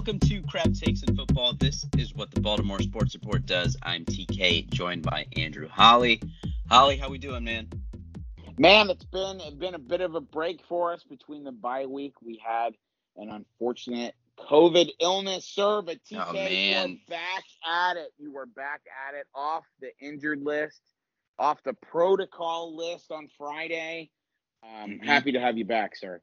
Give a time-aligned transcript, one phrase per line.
[0.00, 1.52] Welcome to Crab Takes in Football.
[1.58, 3.76] This is what the Baltimore Sports Report does.
[3.82, 6.22] I'm TK, joined by Andrew Holly.
[6.70, 7.68] Holly, how we doing, man?
[8.56, 11.84] Man, it's been it's been a bit of a break for us between the bye
[11.84, 12.14] week.
[12.22, 12.72] We had
[13.18, 16.88] an unfortunate COVID illness, sir, but TK, Oh, man.
[16.88, 18.10] you are back at it.
[18.18, 20.80] You were back at it off the injured list,
[21.38, 24.08] off the protocol list on Friday.
[24.62, 25.04] Um, Mhm.
[25.04, 26.22] Happy to have you back, sir.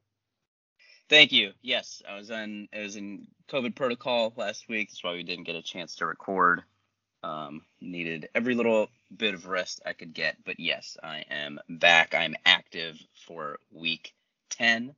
[1.08, 1.52] Thank you.
[1.62, 2.68] Yes, I was on.
[2.74, 4.90] I was in COVID protocol last week.
[4.90, 6.62] That's why we didn't get a chance to record.
[7.22, 10.36] Um, needed every little bit of rest I could get.
[10.44, 12.14] But yes, I am back.
[12.14, 14.14] I'm active for week
[14.50, 14.94] ten.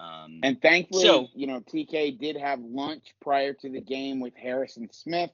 [0.00, 4.34] Um, And thankfully, So- you know, TK did have lunch prior to the game with
[4.36, 5.30] Harrison Smith.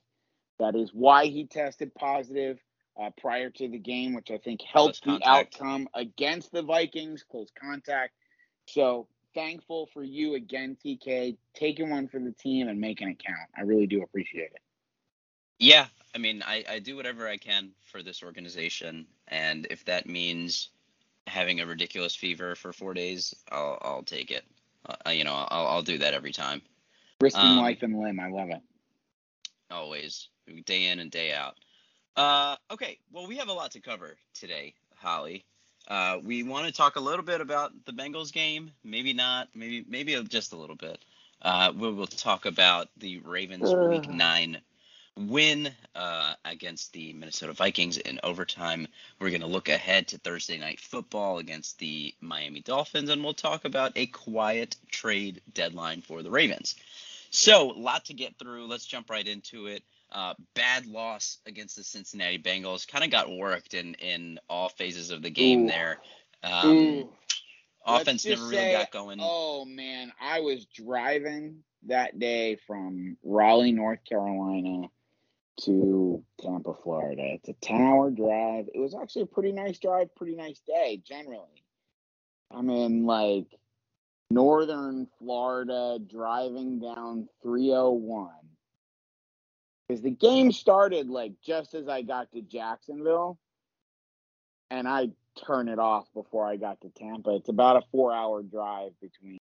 [0.58, 2.58] That is why he tested positive
[3.00, 7.50] uh, prior to the game, which I think helped the outcome against the Vikings, close
[7.58, 8.12] contact.
[8.66, 9.06] So
[9.38, 13.48] thankful for you again, TK, taking one for the team and making it count.
[13.56, 14.60] I really do appreciate it.
[15.60, 20.08] Yeah, I mean, I, I do whatever I can for this organization, and if that
[20.08, 20.70] means
[21.28, 24.44] having a ridiculous fever for four days, I'll I'll take it.
[25.06, 26.60] Uh, you know, I'll I'll do that every time,
[27.20, 28.18] Risking Um, life and limb.
[28.18, 28.62] I love it.
[29.70, 30.28] always,
[30.66, 31.54] day in and day out.
[32.16, 35.44] Uh, okay, well, we have a lot to cover today, Holly.
[35.88, 39.84] Uh, we want to talk a little bit about the Bengals game, maybe not, maybe
[39.88, 41.02] maybe just a little bit.
[41.40, 44.60] Uh, we will talk about the Ravens Week Nine
[45.16, 48.86] win uh, against the Minnesota Vikings in overtime.
[49.18, 53.34] We're going to look ahead to Thursday night football against the Miami Dolphins, and we'll
[53.34, 56.76] talk about a quiet trade deadline for the Ravens.
[57.30, 58.66] So, a lot to get through.
[58.66, 59.82] Let's jump right into it.
[60.10, 62.88] Uh, bad loss against the Cincinnati Bengals.
[62.88, 65.68] Kind of got worked in in all phases of the game Ooh.
[65.68, 65.98] there.
[66.42, 67.12] Um, Ooh.
[67.84, 69.18] offense never really say, got going.
[69.20, 74.88] Oh man, I was driving that day from Raleigh, North Carolina
[75.62, 77.34] to Tampa, Florida.
[77.34, 78.66] It's a 10 hour drive.
[78.72, 81.64] It was actually a pretty nice drive, pretty nice day generally.
[82.50, 83.46] I'm in like
[84.30, 88.30] northern Florida driving down 301.
[89.88, 93.38] Because the game started like just as I got to Jacksonville.
[94.70, 95.08] And I
[95.46, 97.36] turn it off before I got to Tampa.
[97.36, 99.38] It's about a four hour drive between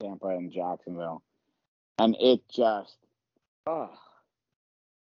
[0.00, 1.22] Tampa and Jacksonville.
[1.98, 2.96] And it just,
[3.66, 3.90] oh,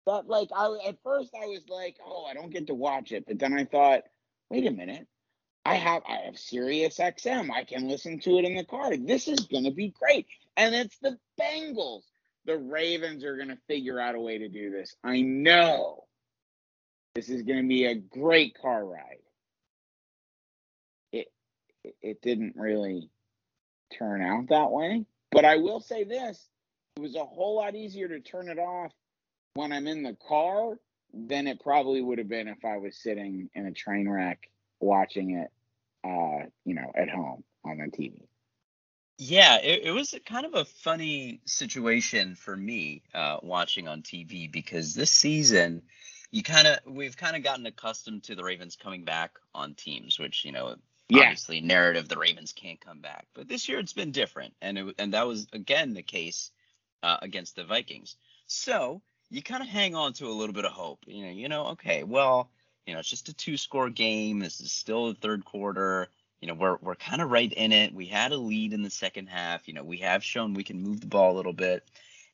[0.05, 3.25] that like, I at first I was like, oh, I don't get to watch it.
[3.27, 4.03] But then I thought,
[4.49, 5.07] wait a minute.
[5.65, 7.51] I have I have Sirius XM.
[7.51, 8.95] I can listen to it in the car.
[8.97, 10.27] This is gonna be great.
[10.57, 12.03] And it's the Bengals.
[12.49, 14.95] The Ravens are gonna figure out a way to do this.
[15.03, 16.05] I know.
[17.13, 19.21] This is gonna be a great car ride.
[21.11, 21.27] It
[21.83, 23.11] it, it didn't really
[23.95, 25.05] turn out that way.
[25.29, 26.49] But I will say this.
[26.97, 28.93] It was a whole lot easier to turn it off
[29.53, 30.79] when I'm in the car
[31.13, 34.49] than it probably would have been if I was sitting in a train wreck
[34.79, 35.51] watching it
[36.03, 38.28] uh, you know, at home on the TV.
[39.19, 44.03] Yeah, it, it was a kind of a funny situation for me uh, watching on
[44.03, 45.83] TV because this season,
[46.31, 50.19] you kind of we've kind of gotten accustomed to the Ravens coming back on teams,
[50.19, 50.77] which you know
[51.09, 51.21] Yeah.
[51.23, 54.95] obviously narrative the Ravens can't come back, but this year it's been different, and it,
[54.99, 56.51] and that was again the case
[57.03, 58.17] uh, against the Vikings.
[58.47, 61.49] So you kind of hang on to a little bit of hope, you know, you
[61.49, 62.51] know, okay, well,
[62.87, 64.39] you know, it's just a two-score game.
[64.39, 66.09] This is still the third quarter
[66.41, 67.93] you know we're we're kind of right in it.
[67.93, 69.67] We had a lead in the second half.
[69.67, 71.83] You know we have shown we can move the ball a little bit,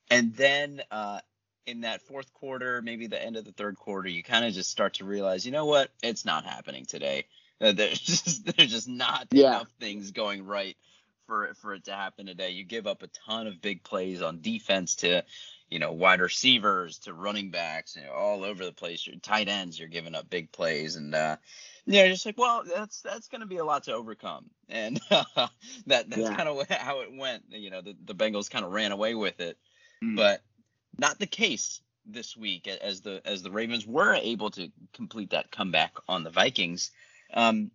[0.10, 1.20] and then uh,
[1.66, 4.70] in that fourth quarter, maybe the end of the third quarter, you kind of just
[4.70, 7.26] start to realize, you know what, it's not happening today.
[7.62, 9.56] Uh, there's just there's just not Yeah.
[9.56, 10.76] enough things going right
[11.26, 12.50] for it for it to happen today.
[12.50, 15.24] You give up a ton of big plays on defense to
[15.70, 19.08] you know wide receivers to running backs, you know, all over the place.
[19.08, 21.38] Your tight ends, you're giving up big plays, and uh,
[21.86, 25.50] yeah, just like, well, that's that's going to be a lot to overcome, and that
[25.86, 26.36] that's Yeah.
[26.36, 27.44] kind of how it went.
[27.50, 29.58] You know, the, the Bengals kind of ran away with it,
[30.04, 30.18] Mm.
[30.18, 30.42] but
[30.98, 35.52] not the case this week as the as the Ravens were able to complete that
[35.52, 36.92] comeback on the Vikings.
[37.34, 37.72] Um,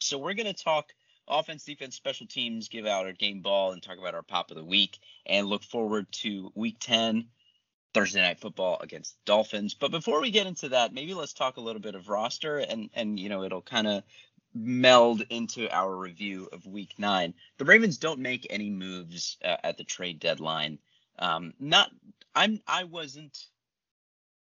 [0.00, 0.92] so we're going to talk
[1.28, 4.56] offense, defense, special teams, give out our game ball, and talk about our pop of
[4.56, 7.28] the week, and look forward to Week 10.
[7.96, 9.72] Thursday night football against Dolphins.
[9.72, 12.90] But before we get into that, maybe let's talk a little bit of roster and
[12.92, 14.02] and you know it'll kind of
[14.54, 17.32] meld into our review of week 9.
[17.56, 20.78] The Ravens don't make any moves uh, at the trade deadline.
[21.18, 21.90] Um not
[22.34, 23.46] I'm I wasn't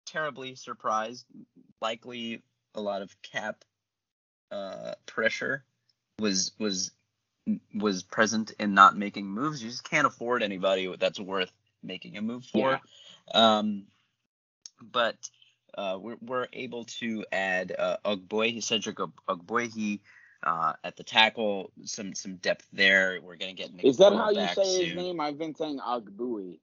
[0.05, 1.25] terribly surprised.
[1.81, 2.43] Likely
[2.75, 3.65] a lot of cap
[4.51, 5.62] uh pressure
[6.19, 6.91] was was
[7.73, 9.62] was present in not making moves.
[9.62, 11.53] You just can't afford anybody that's worth
[11.85, 12.71] making a move for.
[12.73, 12.79] Yeah.
[13.32, 13.85] Um,
[14.81, 15.17] but
[15.76, 18.97] uh, we're, we're able to add uh, Ogboy, Cedric
[19.29, 20.00] Ogbuehi
[20.43, 23.19] uh, at the tackle, some some depth there.
[23.23, 23.75] We're gonna get.
[23.75, 24.87] Nick Is that how you say soon.
[24.87, 25.21] his name?
[25.21, 26.59] I've been saying Ogbui,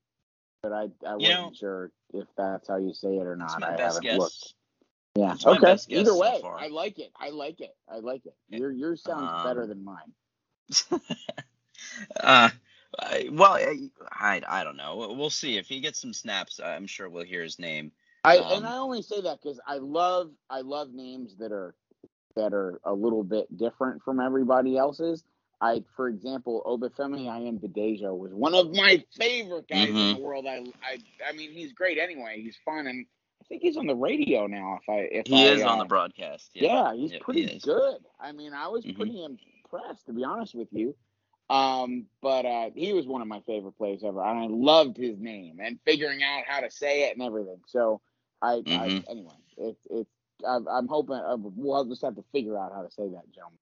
[0.62, 3.64] but I I wasn't know, sure if that's how you say it or not.
[3.64, 4.18] I haven't guess.
[4.18, 4.54] looked.
[5.16, 5.36] Yeah.
[5.46, 5.78] okay.
[5.90, 7.12] Either way, so I like it.
[7.20, 7.76] I like it.
[7.90, 8.36] I like it.
[8.50, 10.14] Your your sounds um, better than mine.
[12.20, 12.50] uh,
[13.32, 13.58] well,
[14.12, 15.14] I I don't know.
[15.18, 16.60] We'll see if he gets some snaps.
[16.64, 17.92] I'm sure we'll hear his name.
[18.24, 21.76] I um, and I only say that because I love I love names that are
[22.36, 25.24] that are a little bit different from everybody else's.
[25.60, 29.98] I, for example, Obafemi Ayanbadejo was one of my favorite guys mm-hmm.
[29.98, 30.48] in the world.
[30.48, 30.98] I, I,
[31.30, 32.42] I mean, he's great anyway.
[32.42, 33.06] He's fun, and
[33.40, 34.80] I think he's on the radio now.
[34.82, 36.50] If I, if he I, is uh, on the broadcast.
[36.56, 37.98] Yeah, yeah he's pretty he good.
[38.20, 38.98] I mean, I was mm-hmm.
[38.98, 40.96] pretty impressed to be honest with you.
[41.52, 45.20] Um, but uh, he was one of my favorite players ever, and I loved his
[45.20, 47.60] name and figuring out how to say it and everything.
[47.68, 48.00] So
[48.42, 48.72] I, mm-hmm.
[48.72, 50.10] I anyway, it's it's
[50.48, 53.60] I'm, I'm hoping uh, we'll just have to figure out how to say that, gentlemen.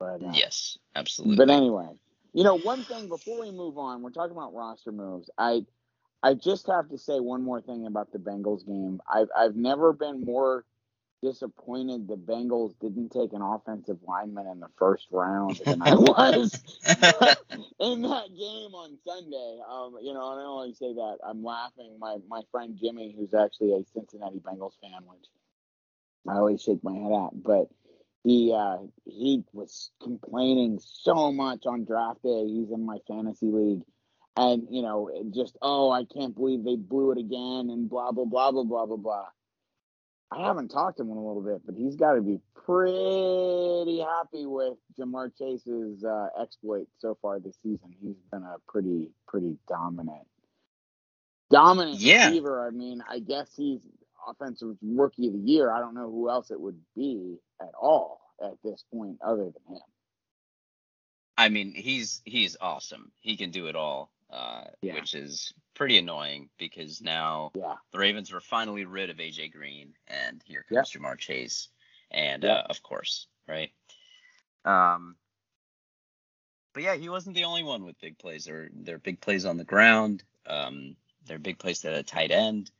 [0.00, 1.36] But uh, yes, absolutely.
[1.36, 1.90] But anyway,
[2.32, 5.30] you know, one thing before we move on, we're talking about roster moves.
[5.38, 5.64] I
[6.24, 9.00] I just have to say one more thing about the Bengals game.
[9.08, 10.64] I've I've never been more
[11.22, 16.54] disappointed the Bengals didn't take an offensive lineman in the first round than I was
[17.80, 19.58] in that game on Sunday.
[19.68, 21.96] Um, you know, and I only say that I'm laughing.
[21.98, 25.26] My my friend Jimmy, who's actually a Cincinnati Bengals fan, which
[26.28, 27.68] I always shake my head at, but
[28.24, 32.46] he uh, he was complaining so much on draft day.
[32.46, 33.82] He's in my fantasy league,
[34.36, 38.26] and you know, just oh, I can't believe they blew it again, and blah blah
[38.26, 39.26] blah blah blah blah blah.
[40.32, 43.98] I haven't talked to him in a little bit, but he's got to be pretty
[43.98, 47.94] happy with Ja'Marr Chase's uh, exploit so far this season.
[48.00, 50.26] He's been a pretty pretty dominant
[51.50, 52.28] dominant yeah.
[52.28, 52.66] receiver.
[52.66, 53.80] I mean, I guess he's
[54.28, 55.72] offensive rookie of the year.
[55.72, 59.76] I don't know who else it would be at all at this point other than
[59.76, 59.82] him.
[61.36, 63.12] I mean, he's he's awesome.
[63.20, 64.94] He can do it all, uh, yeah.
[64.94, 67.74] which is pretty annoying because now yeah.
[67.92, 71.02] the Ravens were finally rid of AJ Green, and here comes yep.
[71.02, 71.68] Ja'Marr Chase,
[72.10, 72.64] and yep.
[72.64, 73.70] uh, of course, right?
[74.64, 75.16] Um,
[76.72, 78.44] but yeah, he wasn't the only one with big plays.
[78.44, 80.22] There, there are big plays on the ground.
[80.46, 80.96] Um,
[81.26, 82.70] there are big plays at a tight end,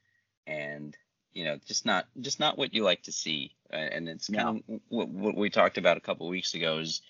[0.47, 0.97] and
[1.33, 3.55] you know, just not just not what you like to see.
[3.73, 7.03] Uh, and it's kind of what, what, we talked about a couple weeks ago is,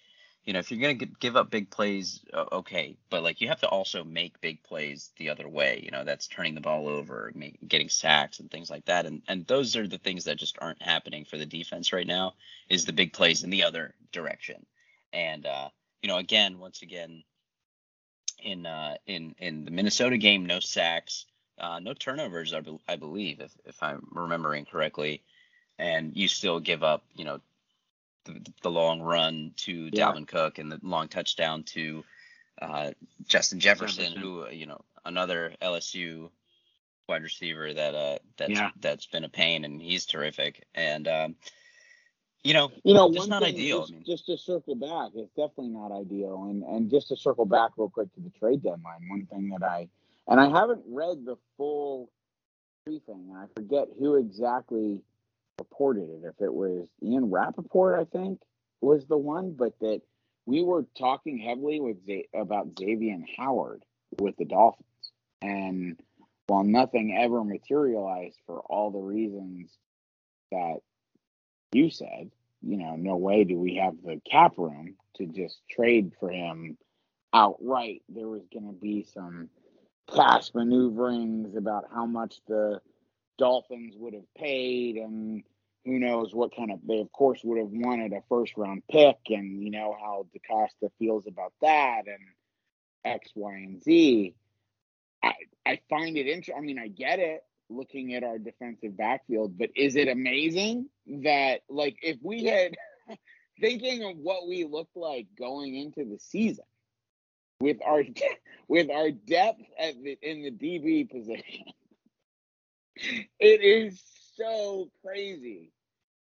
[0.45, 3.69] you know, if you're gonna give up big plays, okay, but like you have to
[3.69, 5.81] also make big plays the other way.
[5.85, 9.07] You know, that's turning the ball over, make, getting sacks and things like that.
[9.07, 12.35] And and those are the things that just aren't happening for the defense right now.
[12.69, 14.65] Is the big plays in the other direction.
[15.13, 15.69] And uh,
[16.03, 17.23] you know, again, once again,
[18.43, 21.27] in uh, in in the Minnesota game, no sacks.
[21.59, 25.23] Uh, no turnovers, I, be- I believe, if, if I'm remembering correctly.
[25.79, 27.41] And you still give up, you know,
[28.35, 30.12] the, the long run to yeah.
[30.12, 32.05] Dalvin Cook and the long touchdown to
[32.61, 32.91] uh,
[33.27, 36.31] Justin Jefferson, Jefferson, who, you know, another LSU
[37.09, 38.71] wide receiver that uh that's yeah.
[38.79, 40.65] that's been a pain and he's terrific.
[40.75, 41.37] And um,
[42.43, 43.81] you know, you know, it's not ideal.
[43.81, 46.46] Just, I mean, just to circle back, it's definitely not ideal.
[46.49, 49.63] And and just to circle back real quick to the trade deadline, one thing that
[49.63, 49.89] I
[50.27, 52.10] and I haven't read the full
[52.87, 55.03] briefing, and I forget who exactly
[55.60, 56.24] reported it.
[56.24, 58.40] If it was Ian Rapoport, I think
[58.82, 60.02] was the one, but that
[60.46, 63.84] we were talking heavily with Z- about Xavier Howard
[64.20, 64.86] with the Dolphins,
[65.43, 66.00] and
[66.48, 69.70] while nothing ever materialized for all the reasons
[70.52, 70.79] that
[71.72, 72.31] you said,
[72.62, 76.79] you know, no way do we have the cap room to just trade for him
[77.34, 78.02] outright.
[78.08, 79.50] There was going to be some
[80.14, 82.81] cash maneuverings about how much the
[83.41, 85.43] Dolphins would have paid and
[85.87, 89.17] who knows what kind of they of course would have wanted a first round pick
[89.31, 92.19] and you know how DeCosta feels about that and
[93.03, 94.35] X, Y, and Z.
[95.25, 95.32] I
[95.65, 96.55] I find it interesting.
[96.59, 101.63] I mean, I get it looking at our defensive backfield, but is it amazing that
[101.70, 102.77] like if we had
[103.61, 106.67] thinking of what we looked like going into the season,
[107.61, 108.03] with our
[108.69, 111.65] with our depth at the, in the DB position.
[113.39, 114.03] it is
[114.37, 115.73] so crazy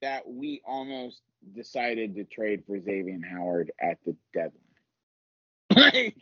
[0.03, 1.23] that we almost
[1.55, 4.53] decided to trade for Xavier Howard at the deadline.
[5.77, 6.17] like,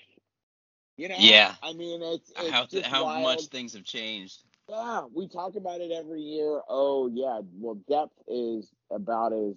[0.97, 1.55] you know, yeah.
[1.63, 4.43] I mean, it's, it's how how much things have changed.
[4.69, 6.61] Yeah, we talk about it every year.
[6.69, 9.55] Oh yeah, well, depth is about as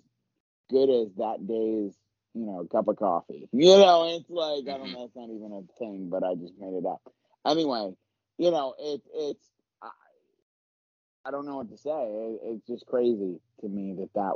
[0.70, 1.96] good as that day's
[2.36, 3.48] you know, cup of coffee.
[3.54, 4.70] You know, it's like, mm-hmm.
[4.70, 4.94] I don't mm-hmm.
[4.94, 7.02] know, it's not even a thing, but I just made it up.
[7.48, 7.94] Anyway,
[8.38, 9.50] you know, it, it's
[11.26, 11.90] I, don't know what to say.
[11.92, 14.34] It, it's just crazy to me that that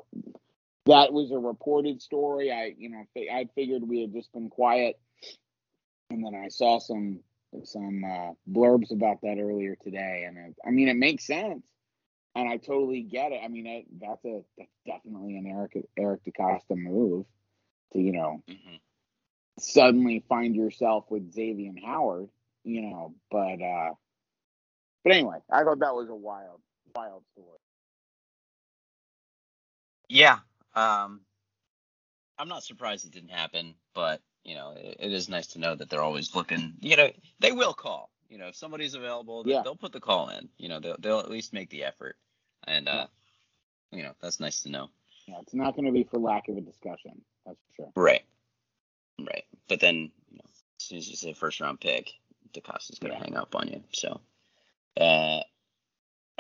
[0.86, 2.52] that was a reported story.
[2.52, 5.00] I you know I figured we had just been quiet,
[6.10, 7.20] and then I saw some
[7.64, 11.64] some uh, blurbs about that earlier today, and it, I mean it makes sense,
[12.36, 13.42] and I totally get it.
[13.44, 17.26] I mean it, that's a that's definitely an Eric Eric DeCosta move
[17.94, 18.76] to you know mm-hmm.
[19.60, 22.30] suddenly find yourself with Xavier Howard,
[22.64, 23.14] you know.
[23.30, 23.94] But uh
[25.04, 26.62] but anyway, I thought that was a wild
[26.96, 27.58] wild story.
[30.08, 30.40] Yeah,
[30.76, 31.22] um,
[32.38, 35.76] I'm not surprised it didn't happen, but you know, it, it is nice to know
[35.76, 36.74] that they're always looking.
[36.80, 38.10] You know, they will call.
[38.30, 39.62] You know, if somebody's available, yeah.
[39.64, 40.50] they'll put the call in.
[40.58, 42.16] You know, they'll they'll at least make the effort,
[42.66, 43.08] and uh,
[43.92, 44.90] you know, that's nice to know.
[45.28, 47.22] Yeah, it's not going to be for lack of a discussion.
[47.46, 47.92] That's for sure.
[47.96, 48.24] Right.
[49.20, 49.44] Right.
[49.68, 52.12] But then, you know, as soon as you say first round pick,
[52.54, 53.26] DeCosta's going to yeah.
[53.26, 53.84] hang up on you.
[53.92, 54.22] So,
[55.00, 55.42] uh,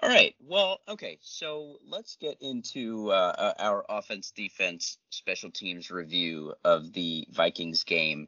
[0.01, 0.35] all right.
[0.47, 1.17] Well, okay.
[1.21, 7.83] So let's get into uh, uh, our offense, defense, special teams review of the Vikings
[7.83, 8.27] game.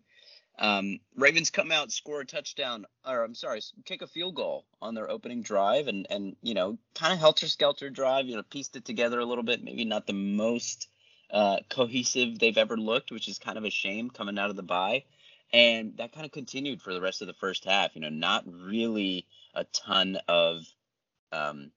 [0.60, 4.94] Um, Ravens come out, score a touchdown, or I'm sorry, kick a field goal on
[4.94, 8.28] their opening drive, and and you know, kind of helter skelter drive.
[8.28, 9.64] You know, pieced it together a little bit.
[9.64, 10.88] Maybe not the most
[11.32, 14.64] uh, cohesive they've ever looked, which is kind of a shame coming out of the
[14.64, 15.04] bye.
[15.54, 17.96] And that kind of continued for the rest of the first half.
[17.96, 20.66] You know, not really a ton of
[21.32, 21.72] um,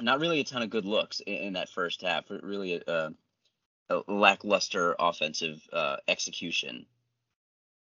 [0.00, 2.24] not really a ton of good looks in, in that first half.
[2.42, 3.12] Really a,
[3.90, 6.86] a lackluster offensive uh, execution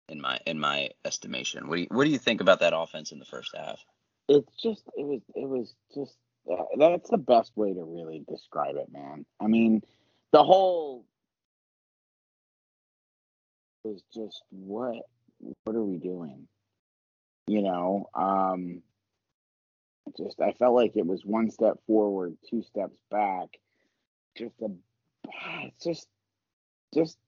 [0.09, 1.69] in my in my estimation.
[1.69, 3.79] What do you what do you think about that offense in the first half?
[4.29, 6.17] It's just it was it was just
[6.51, 9.25] uh, that's the best way to really describe it, man.
[9.41, 9.83] I mean,
[10.33, 11.05] the whole
[13.85, 14.97] was just what
[15.65, 16.47] what are we doing?
[17.47, 18.83] You know, um
[20.17, 23.49] just I felt like it was one step forward, two steps back.
[24.37, 24.69] Just a
[25.27, 26.09] ah, it's just
[26.95, 27.19] just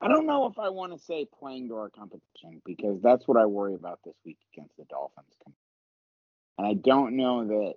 [0.00, 3.38] I don't know if I want to say playing to our competition because that's what
[3.38, 5.26] I worry about this week against the Dolphins.
[6.58, 7.74] And I don't know that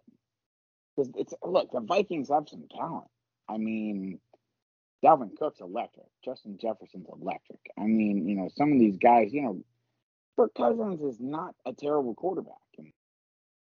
[0.96, 3.08] because it's look, the Vikings have some talent.
[3.48, 4.20] I mean,
[5.04, 6.08] Dalvin Cook's electric.
[6.24, 7.60] Justin Jefferson's electric.
[7.78, 9.64] I mean, you know, some of these guys, you know,
[10.36, 12.54] Kirk Cousins is not a terrible quarterback.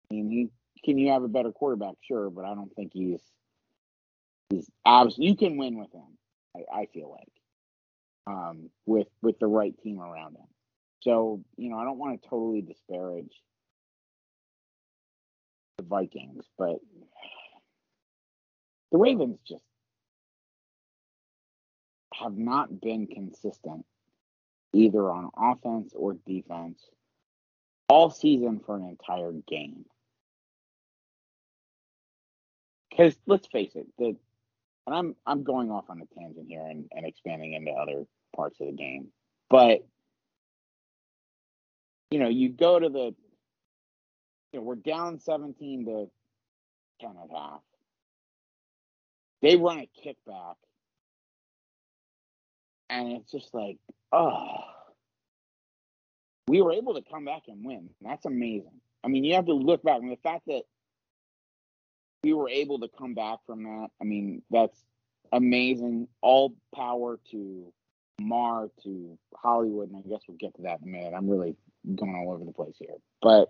[0.09, 0.49] Mean, he
[0.83, 3.21] can you have a better quarterback, sure, but I don't think he's
[4.49, 5.17] he's abs.
[5.17, 6.17] You can win with him.
[6.55, 7.31] I, I feel like
[8.27, 10.47] um, with with the right team around him.
[11.01, 13.33] So you know, I don't want to totally disparage
[15.77, 16.77] the Vikings, but
[18.91, 19.63] the Ravens just
[22.13, 23.85] have not been consistent
[24.73, 26.79] either on offense or defense
[27.87, 29.85] all season for an entire game.
[32.95, 34.15] Because let's face it, the
[34.87, 38.59] and I'm I'm going off on a tangent here and, and expanding into other parts
[38.61, 39.07] of the game.
[39.49, 39.85] But
[42.11, 43.15] you know, you go to the
[44.53, 46.09] you know, we're down 17 to
[47.01, 47.61] 10 and a half.
[49.41, 50.55] They run a kickback.
[52.89, 53.77] And it's just like,
[54.13, 54.59] oh,
[56.47, 57.89] we were able to come back and win.
[58.01, 58.79] That's amazing.
[59.03, 59.99] I mean, you have to look back.
[59.99, 60.63] and the fact that
[62.25, 64.83] we were able to come back from that, I mean, that's
[65.31, 66.07] amazing.
[66.21, 67.71] All power to
[68.19, 71.13] Mar to Hollywood, and I guess we'll get to that in a minute.
[71.15, 71.55] I'm really
[71.85, 72.95] going all over the place here.
[73.21, 73.49] But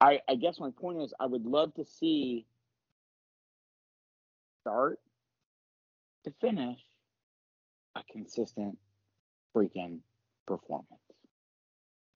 [0.00, 2.46] I, I guess my point is I would love to see
[4.60, 5.00] start
[6.22, 6.78] to finish
[7.96, 8.78] a consistent
[9.56, 9.98] freaking
[10.46, 10.86] performance.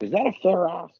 [0.01, 0.95] Is that a fair ask?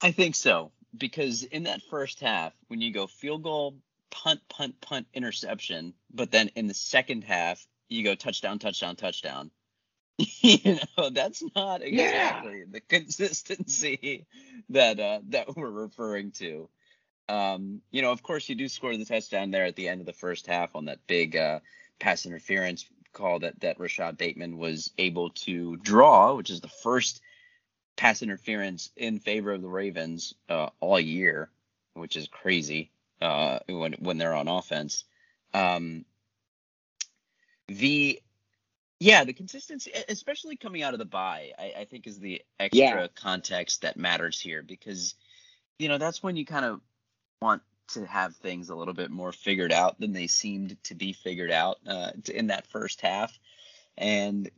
[0.00, 0.70] I think so.
[0.96, 3.76] Because in that first half, when you go field goal,
[4.10, 9.50] punt, punt, punt, interception, but then in the second half, you go touchdown, touchdown, touchdown.
[10.18, 12.64] you know, that's not exactly yeah.
[12.70, 14.26] the consistency
[14.68, 16.68] that uh, that we're referring to.
[17.28, 20.06] Um, you know, of course, you do score the touchdown there at the end of
[20.06, 21.60] the first half on that big uh,
[21.98, 27.20] pass interference call that that Rashod Bateman was able to draw, which is the first
[27.96, 31.50] pass interference in favor of the Ravens uh, all year,
[31.94, 35.04] which is crazy uh, when when they're on offense.
[35.52, 36.04] Um,
[37.68, 38.20] the
[39.00, 42.82] yeah, the consistency, especially coming out of the bye, I, I think is the extra
[42.82, 43.06] yeah.
[43.14, 45.14] context that matters here because
[45.78, 46.80] you know that's when you kind of
[47.42, 51.12] want to have things a little bit more figured out than they seemed to be
[51.12, 53.38] figured out uh, in that first half.
[53.96, 54.50] And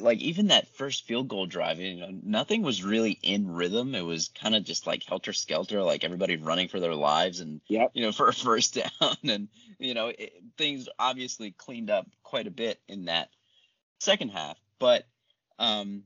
[0.00, 3.94] like even that first field goal drive, you know, nothing was really in rhythm.
[3.94, 7.60] It was kind of just like helter skelter, like everybody running for their lives, and
[7.68, 7.92] Yep.
[7.94, 12.48] you know, for a first down, and you know, it, things obviously cleaned up quite
[12.48, 13.30] a bit in that
[14.00, 14.58] second half.
[14.80, 15.06] But
[15.60, 16.02] um,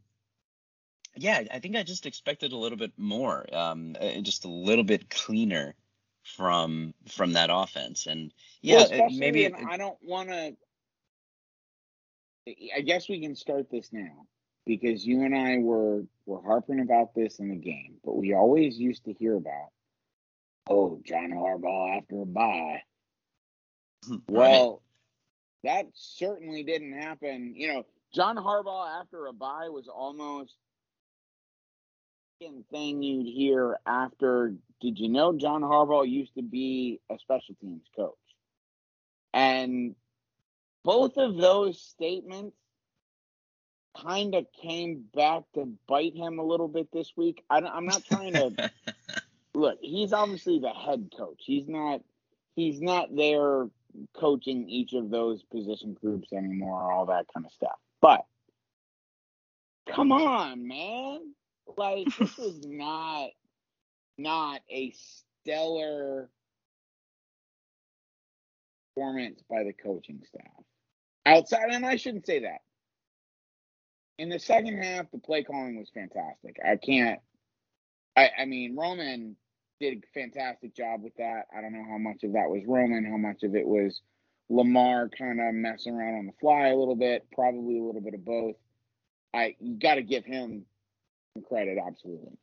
[1.17, 4.85] yeah, I think I just expected a little bit more, um, uh, just a little
[4.85, 5.75] bit cleaner
[6.23, 10.57] from from that offense, and yeah, well, it- maybe and I don't want to.
[12.47, 14.27] I guess we can start this now
[14.67, 18.79] because you and I were were harping about this in the game, but we always
[18.79, 19.69] used to hear about,
[20.69, 22.83] oh, John Harbaugh after a bye.
[24.29, 24.83] Well,
[25.63, 27.55] that certainly didn't happen.
[27.57, 30.55] You know, John Harbaugh after a bye was almost
[32.71, 34.55] thing you'd hear after.
[34.81, 38.15] Did you know John Harbaugh used to be a special teams coach?
[39.33, 39.95] And
[40.85, 42.57] both of those statements
[43.97, 47.43] kind of came back to bite him a little bit this week.
[47.49, 48.71] I, am not trying to
[49.55, 49.79] look.
[49.81, 51.43] He's obviously the head coach.
[51.45, 52.03] He's not.
[52.57, 53.69] He's not there
[54.17, 57.79] coaching each of those position groups anymore, all that kind of stuff.
[58.01, 58.25] But
[59.89, 61.35] come on, man.
[61.77, 63.31] Like this was not
[64.19, 64.95] not a
[65.43, 66.31] stellar
[68.95, 70.64] performance by the coaching staff.
[71.27, 72.61] Outside and I shouldn't say that.
[74.19, 76.57] In the second half, the play calling was fantastic.
[76.65, 77.21] I can't
[78.17, 79.37] I, I mean Roman
[79.81, 81.47] did a fantastic job with that.
[81.57, 84.01] I don't know how much of that was Roman, how much of it was
[84.49, 88.15] Lamar kind of messing around on the fly a little bit, probably a little bit
[88.15, 88.57] of both.
[89.33, 90.65] I you got to give him
[91.49, 92.39] credit, absolutely.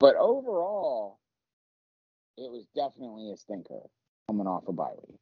[0.00, 1.18] But overall,
[2.36, 3.80] it was definitely a stinker
[4.26, 5.20] coming off a bye week.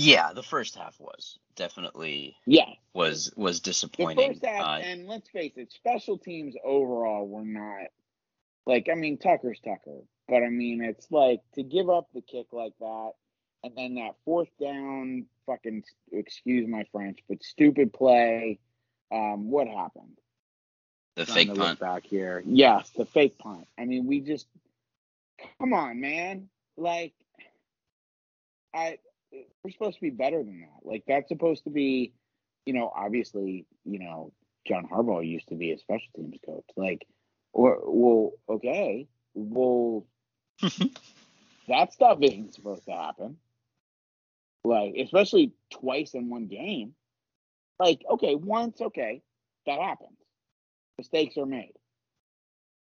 [0.00, 4.28] Yeah, the first half was definitely Yeah, was was disappointing.
[4.28, 7.88] the first half, Uh, and let's face it, special teams overall were not
[8.66, 12.46] like I mean Tucker's Tucker, but I mean it's like to give up the kick
[12.52, 13.10] like that,
[13.64, 15.82] and then that fourth down, fucking
[16.12, 18.60] excuse my French, but stupid play.
[19.10, 20.18] Um, what happened?
[21.16, 21.80] the Trying fake punt.
[21.80, 22.44] back here.
[22.46, 23.66] Yes, the fake punt.
[23.76, 24.46] I mean, we just
[25.58, 26.48] come on, man.
[26.76, 27.14] Like,
[28.72, 28.98] I
[29.32, 30.88] we're supposed to be better than that.
[30.88, 32.12] Like, that's supposed to be,
[32.64, 34.32] you know, obviously, you know,
[34.66, 36.64] John Harbaugh used to be a special teams coach.
[36.76, 37.06] Like,
[37.52, 40.06] or well, okay, well,
[41.68, 43.36] that stuff isn't supposed to happen.
[44.64, 46.94] Like, especially twice in one game.
[47.78, 49.22] Like, okay, once, okay,
[49.66, 50.18] that happens.
[50.98, 51.72] Mistakes are made.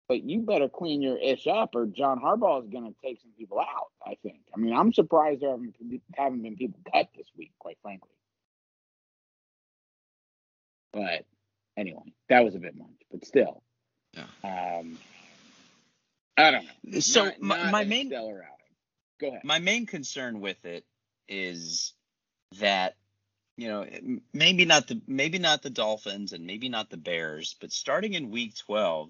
[0.08, 3.32] But you better clean your ish up, or John Harbaugh is going to take some
[3.38, 3.88] people out.
[4.06, 4.38] I think.
[4.54, 5.76] I mean, I'm surprised there haven't,
[6.15, 8.12] haven't been people cut this week, quite frankly.
[10.94, 11.26] But
[11.76, 12.88] anyway, that was a bit much.
[13.12, 13.63] But still,
[14.13, 14.28] Yeah.
[14.44, 14.98] um,
[16.38, 17.00] I don't know.
[17.00, 18.76] So Not- my, not my main stellar outing.
[19.20, 19.41] Go ahead.
[19.44, 20.86] my main concern with it
[21.30, 21.94] is
[22.60, 22.96] that
[23.58, 23.88] you know
[24.34, 28.30] maybe not the maybe not the Dolphins and maybe not the Bears, but starting in
[28.30, 29.10] Week 12,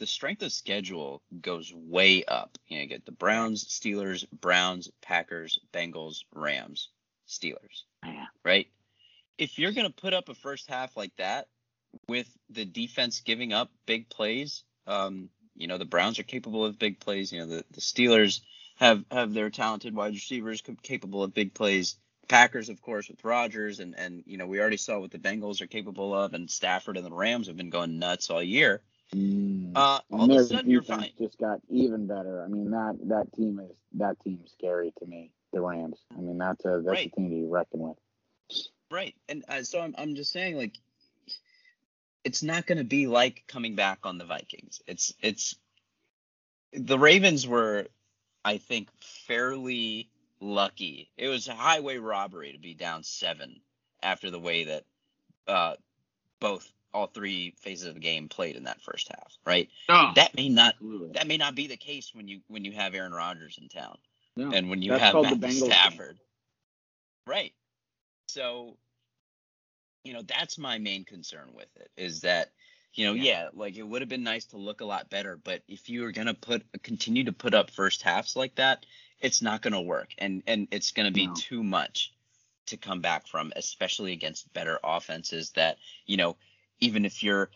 [0.00, 2.56] the strength of schedule goes way up.
[2.66, 6.88] You, know, you get the Browns, Steelers, Browns, Packers, Bengals, Rams,
[7.28, 8.26] Steelers, Yeah.
[8.44, 8.66] right?
[9.38, 11.48] If you're gonna put up a first half like that
[12.08, 16.78] with the defense giving up big plays, um, you know the Browns are capable of
[16.78, 17.30] big plays.
[17.30, 18.40] You know the, the Steelers
[18.76, 21.96] have have their talented wide receivers capable of big plays.
[22.28, 25.60] Packers, of course, with Rodgers, and and you know we already saw what the Bengals
[25.60, 28.82] are capable of, and Stafford and the Rams have been going nuts all year.
[29.14, 29.72] Mm.
[29.74, 32.42] Uh, all and of a sudden you're fine, just got even better.
[32.44, 35.32] I mean that that team is that team's scary to me.
[35.52, 36.00] The Rams.
[36.16, 37.06] I mean that's a that's Right.
[37.12, 37.96] a team to be reckoned with.
[38.90, 39.14] right?
[39.28, 40.78] And uh, so I'm I'm just saying like
[42.24, 44.82] it's not going to be like coming back on the Vikings.
[44.86, 45.56] It's it's
[46.72, 47.86] the Ravens were,
[48.44, 50.08] I think, fairly
[50.40, 51.10] lucky.
[51.16, 53.60] It was a highway robbery to be down seven
[54.02, 54.84] after the way that
[55.48, 55.74] uh,
[56.40, 59.68] both all three phases of the game played in that first half, right?
[59.88, 61.12] No, That may not absolutely.
[61.14, 63.98] that may not be the case when you when you have Aaron Rodgers in town
[64.36, 64.52] No.
[64.52, 65.70] and when you have Matthew Bengals game.
[65.70, 66.18] Stafford.
[67.26, 67.52] Right.
[68.28, 68.76] So,
[70.04, 72.50] you know, that's my main concern with it is that,
[72.94, 73.22] you know, Yeah.
[73.22, 76.04] yeah, like it would have been nice to look a lot better, but if you
[76.04, 78.86] are gonna put continue to put up first halves like that,
[79.20, 81.34] it's not gonna work, and and it's gonna be No.
[81.34, 82.12] too much
[82.66, 86.36] to come back from, especially against better offenses that, you know,
[86.80, 87.50] even if you're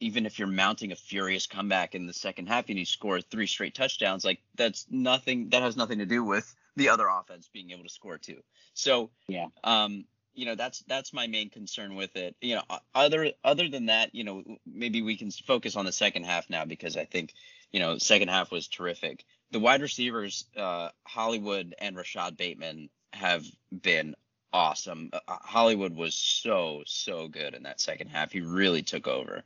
[0.00, 3.46] even if you're mounting a furious comeback in the second half and you score three
[3.46, 7.70] straight touchdowns, like that's nothing that has nothing to do with the other offense being
[7.70, 8.42] able to score too.
[8.72, 9.48] So Yeah.
[9.62, 12.34] um, you know that's that's my main concern with it.
[12.40, 12.62] You know,
[12.94, 16.64] other other than that, you know, maybe we can focus on the second half now
[16.64, 17.34] because I think
[17.72, 19.24] you know second half was terrific.
[19.50, 24.14] The wide receivers, uh, Hollywood and Rashod Bateman, have been
[24.52, 25.10] awesome.
[25.12, 28.32] Uh, Hollywood was so so good in that second half.
[28.32, 29.42] He really took over.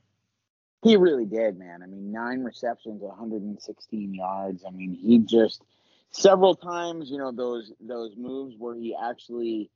[0.83, 1.83] He really did, man.
[1.83, 4.65] I mean, nine receptions, 116 yards.
[4.67, 5.63] I mean, he just
[6.11, 9.71] several times, you know, those those moves where he actually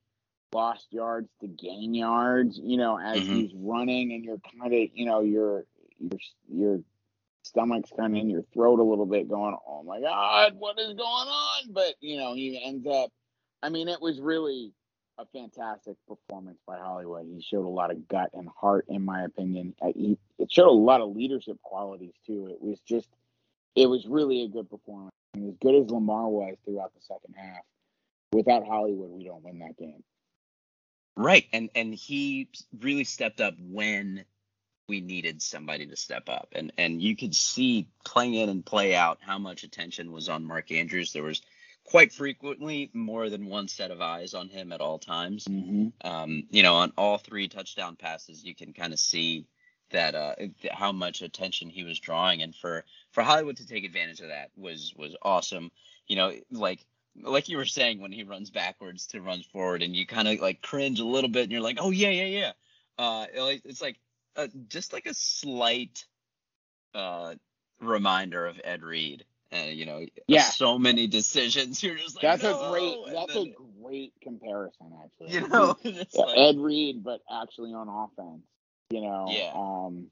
[0.53, 3.35] lost yards to gain yards, you know, as mm-hmm.
[3.35, 5.65] he's running and you're kind of, you know, your
[5.99, 6.81] your your
[7.43, 10.89] stomach's kind of in your throat a little bit going, "Oh my god, what is
[10.89, 13.11] going on?" But, you know, he ends up
[13.63, 14.73] I mean, it was really
[15.19, 17.27] a fantastic performance by Hollywood.
[17.27, 19.75] He showed a lot of gut and heart, in my opinion.
[19.83, 22.47] Uh, he, it showed a lot of leadership qualities too.
[22.47, 23.09] It was just,
[23.75, 25.13] it was really a good performance.
[25.35, 27.63] And as good as Lamar was throughout the second half,
[28.33, 30.03] without Hollywood, we don't win that game.
[31.17, 34.25] Right, and and he really stepped up when
[34.89, 38.95] we needed somebody to step up, and and you could see playing in and play
[38.95, 41.13] out how much attention was on Mark Andrews.
[41.13, 41.43] There was
[41.89, 45.47] quite frequently more than one set of eyes on him at all times.
[45.47, 46.07] Mm-hmm.
[46.07, 49.47] Um, you know, on all three touchdown passes, you can kind of see
[49.91, 50.35] that uh,
[50.71, 54.51] how much attention he was drawing, and for for Hollywood to take advantage of that
[54.55, 55.71] was was awesome.
[56.07, 56.85] You know, like
[57.23, 60.41] like you were saying when he runs backwards to runs forward, and you kind of
[60.41, 62.53] like cringe a little bit, and you're like, oh yeah, yeah, yeah.
[62.99, 63.27] Uh,
[63.65, 63.97] it's like
[64.37, 66.05] uh, just like a slight
[66.95, 67.35] uh,
[67.81, 71.83] reminder of Ed Reed and you know, yeah, so many decisions.
[71.83, 72.61] You're just like, that's no!
[72.61, 75.35] a great, that's then, a great comparison, actually.
[75.35, 78.43] You know, yeah, like, Ed Reed, but actually on offense.
[78.91, 80.07] You know, yeah, um,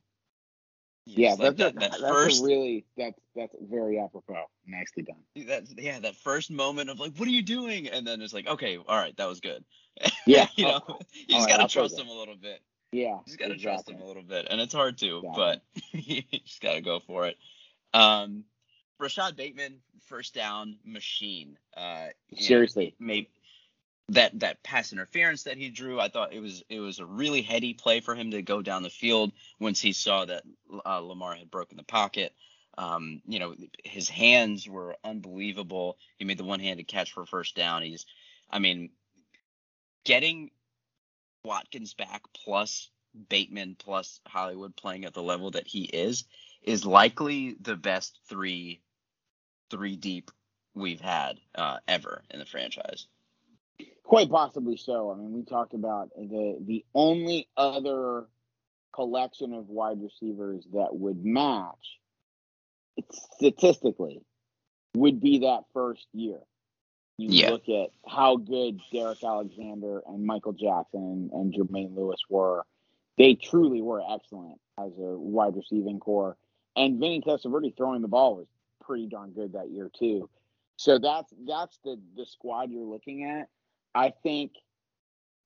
[1.06, 4.44] yeah, that's, like that, a, that that's first, really that's that's very apropos.
[4.66, 5.46] Nicely done.
[5.46, 7.88] That yeah, that first moment of like, what are you doing?
[7.88, 9.64] And then it's like, okay, all right, that was good.
[10.26, 12.60] Yeah, you know, oh, you just gotta trust him a little bit.
[12.90, 13.94] Yeah, you just gotta exactly.
[13.94, 17.26] trust him a little bit, and it's hard to, but you just gotta go for
[17.26, 17.36] it.
[17.94, 18.44] Um,
[18.98, 21.58] Rashod Bateman, first down machine.
[21.76, 23.30] Uh, Seriously, maybe
[24.10, 27.42] that that pass interference that he drew, I thought it was it was a really
[27.42, 30.44] heady play for him to go down the field once he saw that
[30.84, 32.32] uh, Lamar had broken the pocket.
[32.78, 33.54] Um, you know,
[33.84, 35.96] his hands were unbelievable.
[36.18, 37.82] He made the one-handed catch for first down.
[37.82, 38.04] He's,
[38.50, 38.90] I mean,
[40.04, 40.50] getting
[41.42, 42.90] Watkins back plus
[43.30, 46.24] Bateman plus Hollywood playing at the level that he is
[46.62, 48.82] is likely the best three
[49.70, 50.30] three deep
[50.74, 53.06] we've had uh, ever in the franchise.
[54.04, 55.10] Quite possibly so.
[55.10, 58.26] I mean, we talked about the the only other
[58.94, 61.98] collection of wide receivers that would match
[63.34, 64.22] statistically
[64.94, 66.38] would be that first year.
[67.18, 67.50] You yeah.
[67.50, 72.64] look at how good Derrick Alexander and Michael Jackson and Jermaine Lewis were.
[73.18, 76.36] They truly were excellent as a wide receiving corps.
[76.76, 78.46] And Vinny Testaverde throwing the ball was
[78.84, 80.28] pretty darn good that year too.
[80.76, 83.48] So that's that's the the squad you're looking at.
[83.94, 84.52] I think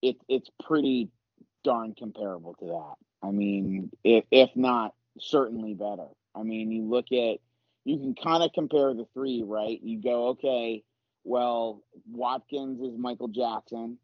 [0.03, 1.11] it it's pretty
[1.65, 3.27] darn comparable to that.
[3.27, 6.09] I mean, if if not certainly better.
[6.35, 7.39] I mean, you look at
[7.85, 9.81] you can kind of compare the three, right?
[9.83, 10.83] You go, okay,
[11.25, 13.99] well, Watkins is Michael Jackson,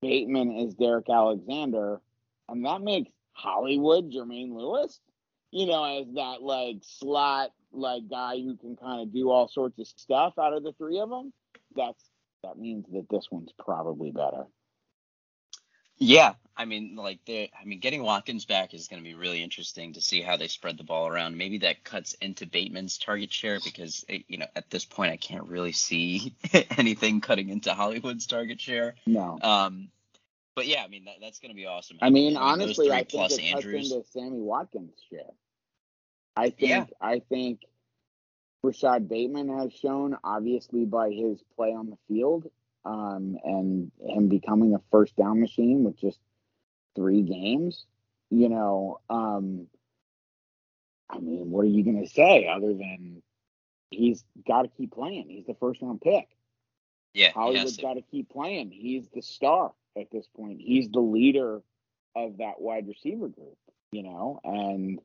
[0.00, 2.00] Bateman is Derrick Alexander,
[2.48, 5.00] and that makes Hollywood Jermaine Lewis,
[5.50, 9.78] you know, as that like slot like guy who can kind of do all sorts
[9.78, 11.32] of stuff out of the three of them,
[11.74, 12.02] that's
[12.42, 14.46] that means that this one's probably better.
[15.96, 19.42] Yeah, I mean, like they, I mean, getting Watkins back is going to be really
[19.42, 21.36] interesting to see how they spread the ball around.
[21.36, 25.16] Maybe that cuts into Bateman's target share because it, you know at this point I
[25.16, 26.34] can't really see
[26.76, 28.96] anything cutting into Hollywood's target share.
[29.06, 29.38] No.
[29.40, 29.88] Um,
[30.54, 31.98] but yeah, I mean that, that's going to be awesome.
[32.02, 33.88] I mean, honestly, I think it Andrews.
[33.88, 35.32] cuts into Sammy Watkins' share.
[36.36, 36.84] I think yeah.
[37.00, 37.60] I think
[38.62, 42.46] Rashod Bateman has shown, obviously by his play on the field,
[42.84, 46.18] um, and him becoming a first down machine with just
[46.96, 47.84] three games.
[48.30, 49.68] You know, um,
[51.08, 53.22] I mean, what are you going to say other than
[53.90, 55.28] he's got to keep playing?
[55.28, 56.26] He's the first round pick.
[57.12, 58.70] Yeah, Hollywood's got to keep playing.
[58.72, 60.60] He's the star at this point.
[60.60, 61.60] He's the leader
[62.16, 63.56] of that wide receiver group.
[63.92, 64.98] You know, and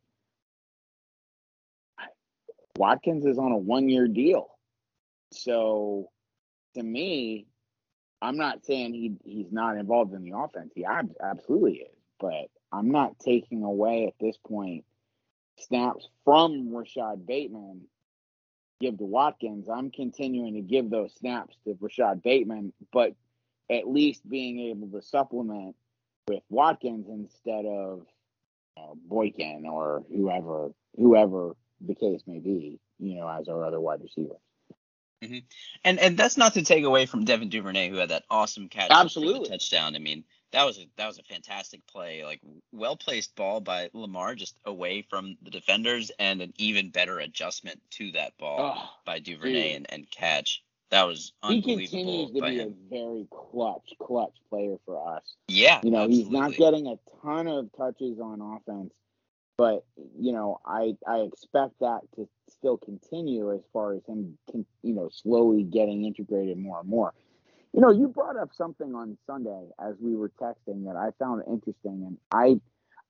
[2.80, 4.48] Watkins is on a one year deal.
[5.34, 6.10] So
[6.76, 7.46] to me,
[8.22, 10.72] I'm not saying he he's not involved in the offense.
[10.74, 14.86] He ab- absolutely is, but I'm not taking away at this point
[15.58, 17.82] snaps from Rashod Bateman
[18.80, 19.68] give to Watkins.
[19.68, 23.13] I'm continuing to give those snaps to Rashod Bateman, but
[23.70, 25.76] at least being able to supplement
[26.30, 28.06] with Watkins instead of
[28.78, 34.02] uh, Boykin or whoever whoever the case may be, you know, as our other wide
[34.02, 34.38] receivers.
[35.24, 35.39] Mm-hmm.
[35.84, 38.89] And and that's not to take away from Devin Duvernay, who had that awesome catch
[38.89, 39.50] Absolutely.
[39.50, 39.96] touchdown.
[39.96, 42.39] I mean, that was a that was a fantastic play, like
[42.72, 47.82] well placed ball by Lamar, just away from the defenders, and an even better adjustment
[47.92, 50.63] to that ball Oh, by Duvernay and, and catch.
[50.89, 51.80] That was unbelievable.
[51.82, 52.76] he continues to be him.
[52.89, 55.22] a very clutch, clutch player for us.
[55.48, 58.92] Yeah, You know, he's not getting a ton of touches on offense,
[59.60, 59.86] but
[60.17, 64.95] you know, I I expect that to still continue as far as him, con- you
[64.95, 67.13] know, slowly getting integrated more and more.
[67.74, 71.43] You know, you brought up something on Sunday as we were texting that I found
[71.52, 72.62] interesting, and I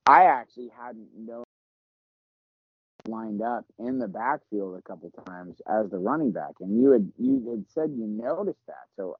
[0.06, 1.44] I actually hadn't known
[3.08, 7.12] lined up in the backfield a couple times as the running back, and you had
[7.18, 8.88] you had said you noticed that.
[8.96, 9.16] So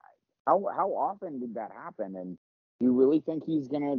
[0.46, 2.16] how how often did that happen?
[2.16, 2.38] And
[2.80, 3.98] do you really think he's gonna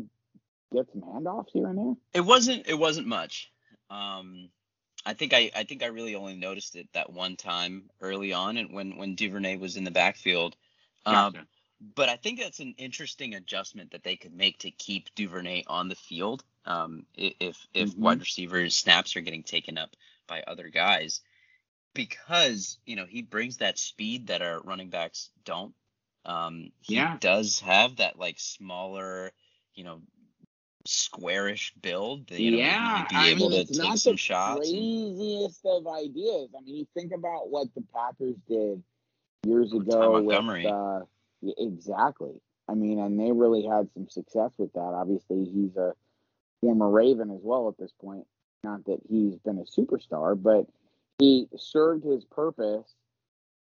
[0.74, 1.94] get some handoffs here and there?
[2.14, 3.52] It wasn't it wasn't much.
[3.90, 4.50] Um,
[5.06, 8.58] I think I I think I really only noticed it that one time early on,
[8.58, 10.56] and when when Duvernay was in the backfield.
[11.06, 11.36] Um,
[11.96, 15.90] but I think that's an interesting adjustment that they could make to keep Duvernay on
[15.90, 16.44] the field.
[16.66, 17.98] Um, if if Mhm.
[17.98, 19.96] wide receivers snaps are getting taken up
[20.28, 21.22] by other guys,
[21.94, 25.74] because you know he brings that speed that our running backs don't.
[26.26, 27.18] Um, he Yeah.
[27.20, 29.32] does have that like smaller,
[29.74, 30.02] you know,
[30.86, 32.28] squarish build.
[32.28, 34.68] that, You know, he'd be I able mean, to it's take not some the shots.
[34.70, 36.50] and- craziest of ideas.
[36.58, 38.84] I mean, you think about what the Packers did
[39.46, 40.64] years ago Montgomery.
[40.66, 41.00] with uh,
[41.42, 42.40] yeah, exactly.
[42.70, 44.80] I mean, and they really had some success with that.
[44.80, 45.94] Obviously, he's a
[46.62, 48.26] former Raven as well at this point.
[48.64, 50.68] Not that he's been a superstar, but
[51.18, 52.94] he served his purpose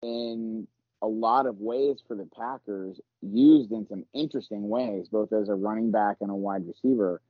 [0.02, 0.66] in
[1.02, 5.54] a lot of ways for the Packers, used in some interesting ways, both as a
[5.54, 7.20] running back and a wide receiver.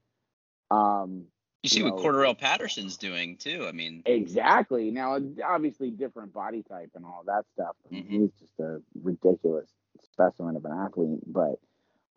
[0.70, 1.24] Um,
[1.62, 3.66] You see you what know, Cordarrelle Patterson's doing too.
[3.68, 4.90] I mean, Exactly.
[4.90, 7.76] Now, obviously, different body type and all that stuff.
[7.86, 8.10] I mean, Mhm.
[8.10, 9.70] He's just a ridiculous
[10.12, 11.20] specimen of an athlete.
[11.26, 11.58] But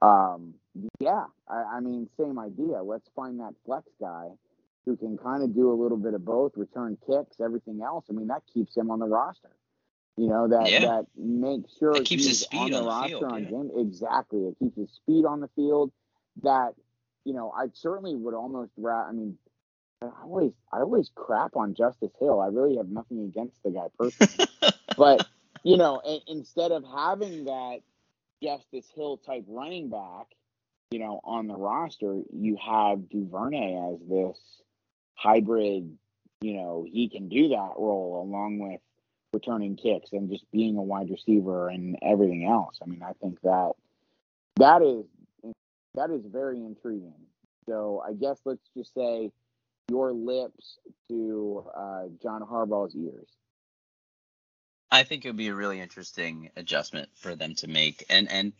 [0.01, 0.55] um,
[0.99, 2.81] yeah, I, I mean, same idea.
[2.81, 4.29] Let's find that flex guy
[4.85, 8.05] who can kind of do a little bit of both, return kicks, everything else.
[8.09, 9.51] I mean, that keeps him on the roster.
[10.17, 10.79] You know that Yeah.
[10.81, 13.43] that makes sure It keeps his he's speed on the on the roster field, on
[13.43, 13.49] yeah.
[13.49, 13.71] game.
[13.77, 15.91] Exactly, it keeps his speed on the field.
[16.43, 16.73] That
[17.25, 18.71] you know, I certainly would almost.
[18.77, 19.37] Ra- I mean,
[20.01, 22.39] I always I always crap on Justice Hill.
[22.39, 24.47] I really have nothing against the guy personally,
[24.97, 25.27] but
[25.63, 27.79] you know, a- instead of having that
[28.43, 30.27] Justice Hill type running back,
[30.91, 34.39] you know, on the roster, you have Duvernay as this
[35.15, 35.97] hybrid.
[36.41, 38.81] You know, he can do that role along with
[39.33, 42.79] returning kicks and just being a wide receiver and everything else.
[42.81, 43.71] I mean, I think that
[44.57, 45.05] that is
[45.95, 47.13] that is very intriguing.
[47.67, 49.31] So I guess let's just say
[49.89, 50.77] your lips
[51.09, 53.27] to uh, John Harbaugh's ears.
[54.91, 58.05] I think it would be a really interesting adjustment for them to make.
[58.09, 58.53] And and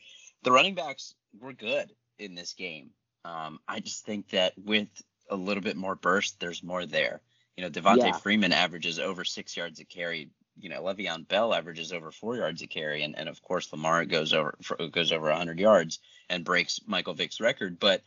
[0.43, 2.91] the running backs were good in this game.
[3.25, 4.87] Um, I just think that with
[5.29, 7.21] a little bit more burst, there's more there.
[7.57, 8.11] You know, Devonta Yeah.
[8.17, 10.29] Freeman averages over six yards a carry.
[10.59, 14.05] You know, Le'Veon Bell averages over four yards a carry, and, and of course Lamar
[14.05, 14.57] goes over
[14.91, 17.79] goes over 100 yards and breaks Michael Vick's record.
[17.79, 18.01] But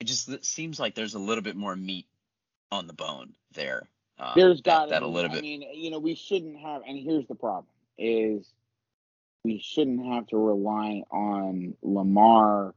[0.00, 2.06] it just seems like there's a little bit more meat
[2.70, 3.88] on the bone there.
[4.18, 5.38] Um, There's that, got that to a little bit.
[5.38, 6.82] I mean, you know, we shouldn't have.
[6.86, 7.66] And here's the problem:
[7.98, 8.46] is
[9.44, 12.74] we shouldn't have to rely on Lamar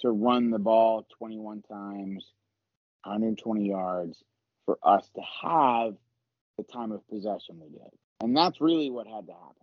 [0.00, 2.32] to run the ball 21 times,
[3.04, 4.22] 120 yards,
[4.66, 5.94] for us to have
[6.58, 7.90] the time of possession we did.
[8.22, 9.56] And that's really what had to happen.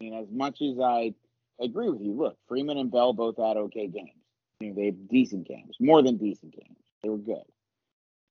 [0.00, 1.12] I mean, as much as I
[1.60, 4.24] agree with you, look, Freeman and Bell both had okay games.
[4.60, 6.78] You know, they had decent games, more than decent games.
[7.02, 7.44] They were good.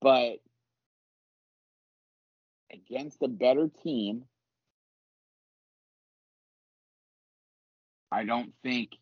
[0.02, 0.38] But
[2.74, 4.24] against a better team,
[8.12, 8.94] I don't think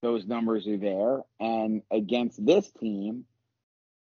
[0.00, 1.20] those numbers are there.
[1.38, 3.26] And against this team,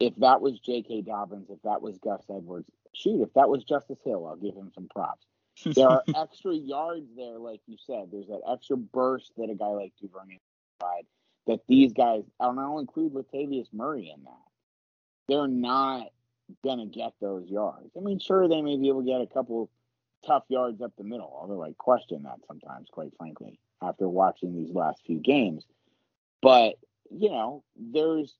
[0.01, 1.01] if that was J.K.
[1.01, 4.71] Dobbins, if that was Gus Edwards, shoot, if that was Justice Hill, I'll give him
[4.75, 5.27] some props.
[5.65, 8.09] There are extra yards there, like you said.
[8.13, 10.39] There's that extra burst that a guy like Duvernay
[10.79, 11.05] provide.
[11.47, 14.33] That these guys, and I'll include Latavius Murray in that.
[15.29, 16.09] They're not
[16.65, 17.91] gonna get those yards.
[17.97, 19.71] I mean, sure, they may be able to get a couple
[20.27, 24.75] tough yards up the middle, although I question that sometimes, quite frankly, after watching these
[24.75, 25.65] last few games.
[26.43, 26.75] But
[27.11, 28.37] you know, there's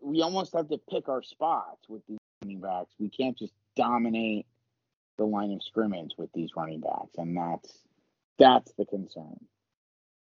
[0.00, 2.94] we almost have to pick our spots with these running backs.
[2.98, 4.46] We can't just dominate
[5.18, 7.72] the line of scrimmage with these running backs, and that's
[8.38, 9.38] that's the concern.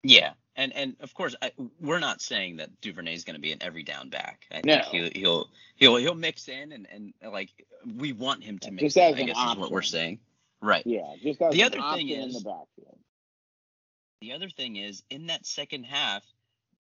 [0.04, 3.52] Yeah, and and of course I, we're not saying that Duvernay is going to be
[3.52, 4.46] an every down back.
[4.52, 4.82] I No.
[4.82, 7.50] think he'll he'll he'll he'll mix in and and like
[7.98, 9.16] we want him to mix Just in.
[9.16, 10.20] I guess is what we're saying.
[10.62, 10.86] Right.
[10.86, 12.98] Yeah, just The other thing option in is- the backfield.
[14.22, 16.24] The other thing is in that second half,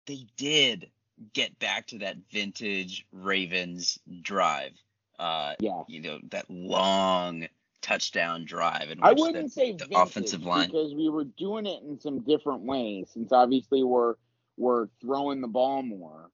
[0.07, 0.91] they did
[1.35, 4.73] get back to that vintage Ravens drive.
[5.21, 5.83] Uh, Yeah.
[5.89, 7.47] you know that long
[7.89, 10.69] touchdown drive in I wouldn't the, say the vintage offensive line.
[10.69, 13.09] because we were doing it in some different ways.
[13.13, 14.15] Since obviously we're
[14.57, 16.31] we're throwing the ball more,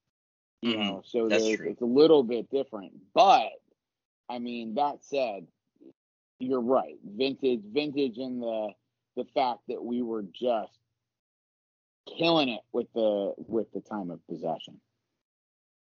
[0.62, 0.78] you Mhm.
[0.78, 2.92] know, so it's a little bit different.
[3.12, 3.50] But
[4.28, 5.46] I mean, that said,
[6.38, 6.96] you're right.
[7.04, 8.72] Vintage, vintage, in the
[9.16, 10.76] the fact that we were just
[12.18, 14.80] killing it with the with the time of possession.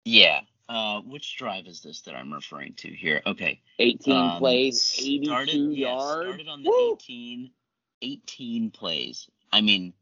[0.05, 0.41] Yeah.
[0.69, 3.21] Uh, which drive is this that I'm referring to here?
[3.25, 3.61] Okay.
[3.79, 6.93] 18 Um, plays, 82 started, yeah, started on the Woo!
[6.93, 7.51] 18,
[8.01, 9.29] 18 plays.
[9.51, 9.93] I mean,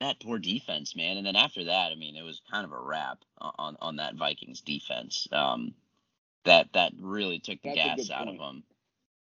[0.00, 1.16] that poor defense, man.
[1.16, 4.16] And then after that, I mean, it was kind of a wrap on on that
[4.16, 5.28] Vikings defense.
[5.32, 5.74] Um,
[6.44, 8.64] that that really took the That's gas out of them.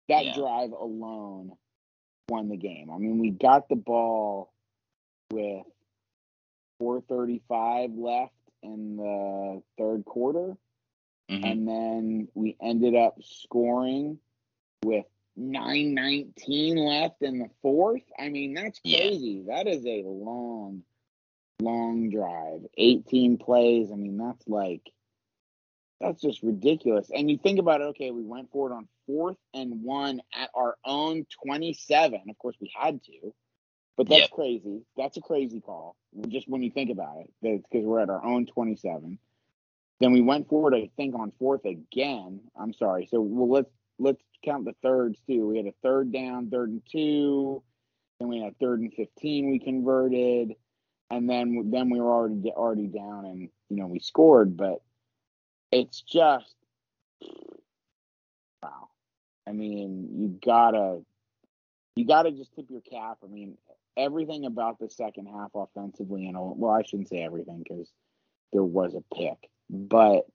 [0.08, 0.34] that Yeah.
[0.34, 1.56] drive alone
[2.28, 2.90] won the game.
[2.90, 4.52] I mean, we got the ball
[5.32, 5.66] with
[6.78, 10.56] 435 left in the third quarter,
[11.30, 11.44] Mhm.
[11.44, 14.20] and then we ended up scoring
[14.84, 18.02] with 919 left in the fourth.
[18.18, 18.98] I mean, that's Yeah.
[18.98, 19.42] crazy.
[19.42, 20.84] That is a long,
[21.60, 22.66] long drive.
[22.76, 23.90] 18 plays.
[23.92, 24.92] I mean, that's like
[26.00, 27.10] that's just ridiculous.
[27.10, 30.50] And you think about it, okay, we went for it on fourth and one at
[30.54, 32.20] our own 27.
[32.28, 33.34] Of course, we had to,
[33.96, 34.30] but that's Yep.
[34.30, 34.82] crazy.
[34.96, 35.96] That's a crazy call.
[36.28, 39.18] Just when you think about it, because we're at our own 27.
[40.00, 42.40] Then we went forward, I think, on fourth again.
[42.56, 43.06] I'm sorry.
[43.06, 45.48] So well, let's let's count the thirds too.
[45.48, 47.62] We had a third down, third and two.
[48.20, 49.50] Then we had third and 15.
[49.50, 50.54] We converted,
[51.10, 54.56] and then then we were already already down, and you know we scored.
[54.56, 54.82] But
[55.72, 56.54] it's just
[58.62, 58.88] wow.
[59.48, 61.00] I mean, you gotta
[61.96, 63.18] you gotta just tip your cap.
[63.24, 63.56] I mean,
[63.96, 67.90] everything about the second half offensively, and well, I shouldn't say everything because
[68.52, 69.38] there was a pick,
[69.70, 70.26] but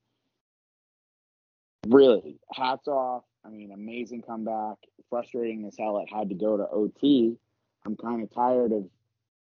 [1.88, 3.24] really, hats off.
[3.45, 4.78] I mean, amazing comeback.
[5.10, 5.97] Frustrating as hell.
[5.97, 7.38] It had to go to OT.
[7.86, 8.86] I'm kind of tired of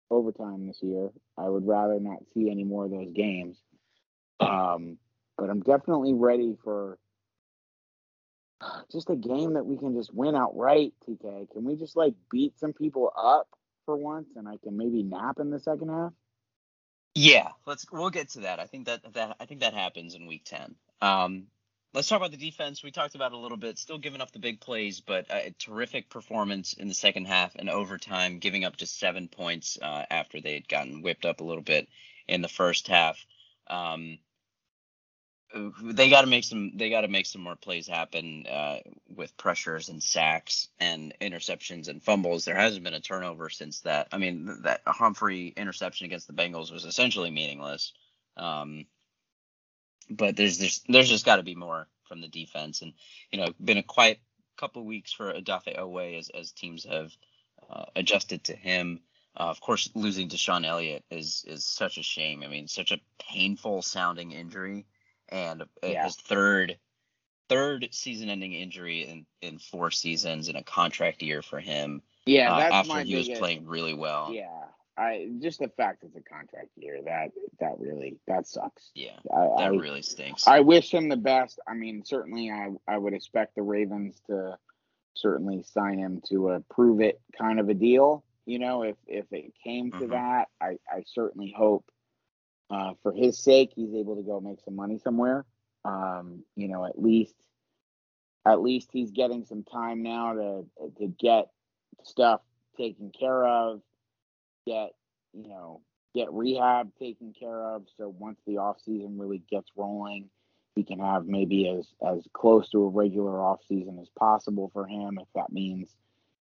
[0.09, 1.09] overtime this year.
[1.37, 3.57] I would rather not see any more of those games.
[4.39, 4.97] Um,
[5.37, 6.97] but I'm definitely ready for
[8.91, 10.93] just a game that we can just win outright.
[11.07, 13.47] TK, can we just like beat some people up
[13.91, 16.13] for once, and I can maybe nap in the second half?
[17.13, 18.61] Yeah, let's we'll get to that.
[18.61, 20.75] I think that that I think that happens in week 10.
[21.01, 21.47] Um,
[21.93, 22.83] let's talk about the defense.
[22.83, 26.09] We talked about a little bit, still giving up the big plays, but a terrific
[26.09, 30.53] performance in the second half and overtime, giving up just seven points uh, after they
[30.53, 31.89] had gotten whipped up a little bit
[32.29, 33.17] in the first half.
[33.67, 34.19] Um,
[35.83, 36.71] they got to make some.
[36.75, 38.79] They got to make some more plays happen uh,
[39.15, 42.45] with pressures and sacks and interceptions and fumbles.
[42.45, 44.07] There hasn't been a turnover since that.
[44.11, 47.93] I mean, th- that Humphrey interception against the Bengals was essentially meaningless.
[48.37, 48.85] Um,
[50.09, 52.93] but there's there's there's just got to be more from the defense, and
[53.31, 54.19] you know, been a quiet
[54.57, 57.11] couple weeks for Odafe Oweh as as teams have
[57.69, 59.01] uh, adjusted to him.
[59.35, 62.43] Uh, of course, losing DeShon Elliott is is such a shame.
[62.43, 64.85] I mean, such a painful sounding injury,
[65.31, 66.03] and Yeah.
[66.05, 66.77] his third
[67.49, 72.01] third season-ending injury in in four seasons in a contract year for him.
[72.25, 74.31] Yeah, uh, that's after my he was biggest- playing really well.
[74.33, 74.65] Yeah,
[74.95, 78.91] I just the fact it's a contract year that that really that sucks.
[78.95, 80.47] Yeah, I, that I, really stinks.
[80.47, 81.59] I wish him the best.
[81.67, 84.57] I mean, certainly, I I would expect the Ravens to
[85.13, 88.23] certainly sign him to a prove it kind of a deal.
[88.45, 90.09] You know, if if it came to Mhm.
[90.11, 91.91] that, I I certainly hope
[92.71, 95.45] uh, for his sake he's able to go make some money somewhere.
[95.83, 97.35] Um, you know, at least
[98.45, 100.65] at least he's getting some time now to
[100.97, 101.49] to get
[102.03, 102.41] stuff
[102.77, 103.81] taken care of,
[104.65, 104.91] get
[105.33, 105.81] you know
[106.15, 107.85] get rehab taken care of.
[107.97, 110.29] So once the off season really gets rolling,
[110.75, 114.85] he can have maybe as as close to a regular off season as possible for
[114.85, 115.19] him.
[115.19, 115.95] If that means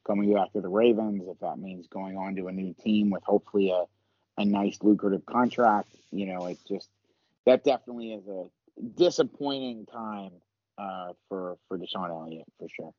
[0.06, 3.24] coming back to the Ravens, if that means going on to a new team with
[3.24, 3.84] hopefully a
[4.40, 6.88] a nice lucrative contract, you know, it just
[7.46, 8.46] that definitely is a
[8.96, 10.32] disappointing time
[10.78, 12.94] uh, for for DeShon Elliott for sure.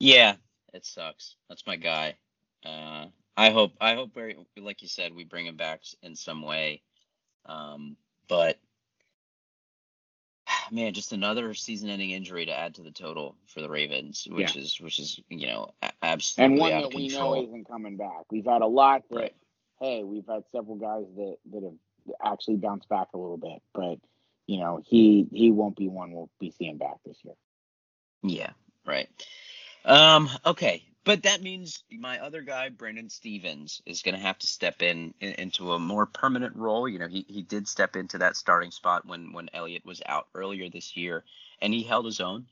[0.00, 0.34] Yeah,
[0.72, 1.36] it sucks.
[1.48, 2.16] That's my guy.
[2.64, 3.06] Uh,
[3.36, 6.82] I hope I hope very like you said we bring him back in some way.
[7.44, 8.58] Um, but
[10.70, 14.80] man, just another season-ending injury to add to the total for the Ravens, which is
[14.80, 18.24] which is you know absolutely And one that we know isn't coming back.
[18.30, 19.34] We've had a lot that Right.
[19.82, 23.98] Hey, we've had several guys that that have actually bounced back a little bit, but
[24.46, 27.34] you know, he he won't be one we'll be seeing back this year.
[28.22, 28.50] Yeah,
[28.86, 29.08] right.
[29.84, 34.46] Um, okay, but that means my other guy, Brandon Stephens, is going to have to
[34.46, 36.88] step in, in, into a more permanent role.
[36.88, 40.28] You know, he, he did step into that starting spot when when Elliott was out
[40.32, 41.24] earlier this year,
[41.60, 42.46] and he held his own.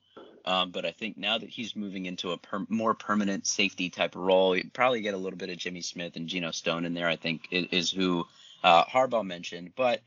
[0.44, 4.14] Um, but I think now that he's moving into a per- more permanent safety type
[4.14, 6.94] of role, you probably get a little bit of Jimmy Smith and Geno Stone in
[6.94, 7.08] there.
[7.08, 8.26] I think is, is who
[8.62, 10.02] uh, Harbaugh mentioned, but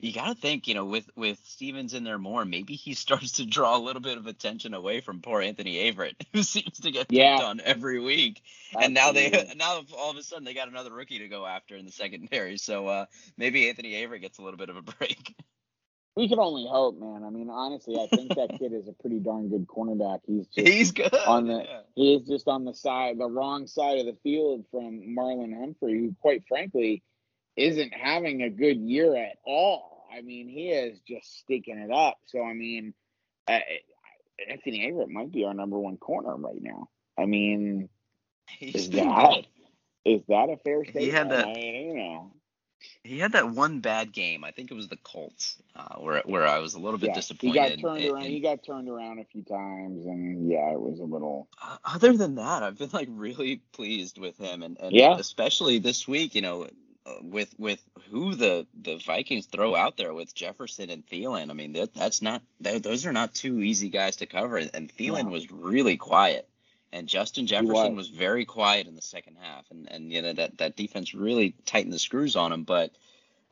[0.00, 3.32] you got to think, you know, with with Stephens in there more, maybe he starts
[3.32, 6.90] to draw a little bit of attention away from poor Anthony Averett, who seems to
[6.90, 7.38] get yeah.
[7.42, 8.42] on every week.
[8.74, 8.84] Absolutely.
[8.84, 11.76] And now they now all of a sudden they got another rookie to go after
[11.76, 12.58] in the secondary.
[12.58, 15.34] So uh, maybe Anthony Averett gets a little bit of a break.
[16.18, 17.22] We can only hope, man.
[17.22, 20.18] I mean, honestly, I think that kid is a pretty darn good cornerback.
[20.26, 21.80] He's just he's good on the yeah.
[21.94, 25.92] he is just on the side, the wrong side of the field from Marlon Humphrey,
[25.92, 27.04] who, quite frankly,
[27.54, 30.08] isn't having a good year at all.
[30.12, 32.18] I mean, he is just sticking it up.
[32.26, 32.94] So, I mean,
[33.46, 33.60] uh,
[34.50, 36.88] Anthony Averett might be our number one corner right now.
[37.16, 37.88] I mean,
[38.58, 39.44] He's is that
[40.04, 41.04] is that a fair statement?
[41.04, 41.46] He had that.
[41.46, 42.32] I mean, you know.
[43.02, 44.44] He had that one bad game.
[44.44, 47.14] I think it was the Colts, uh, where where I was a little bit yeah,
[47.14, 47.52] disappointed.
[47.54, 48.24] He got turned around.
[48.24, 51.48] he got turned around a few times, and yeah, it was a little.
[51.62, 55.16] Uh, other than that, I've been like really pleased with him, and, and yeah.
[55.18, 56.34] especially this week.
[56.34, 56.68] You know,
[57.22, 61.50] with with who the the Vikings throw out there with Jefferson and Thielen.
[61.50, 64.56] I mean, that, that's not those are not two easy guys to cover.
[64.58, 65.30] And Thielen yeah.
[65.30, 66.47] was really quiet,
[66.92, 68.08] and Justin Jefferson was.
[68.08, 69.64] very quiet in the second half.
[69.70, 72.64] And and you know that that defense really tightened the screws on him.
[72.64, 72.92] But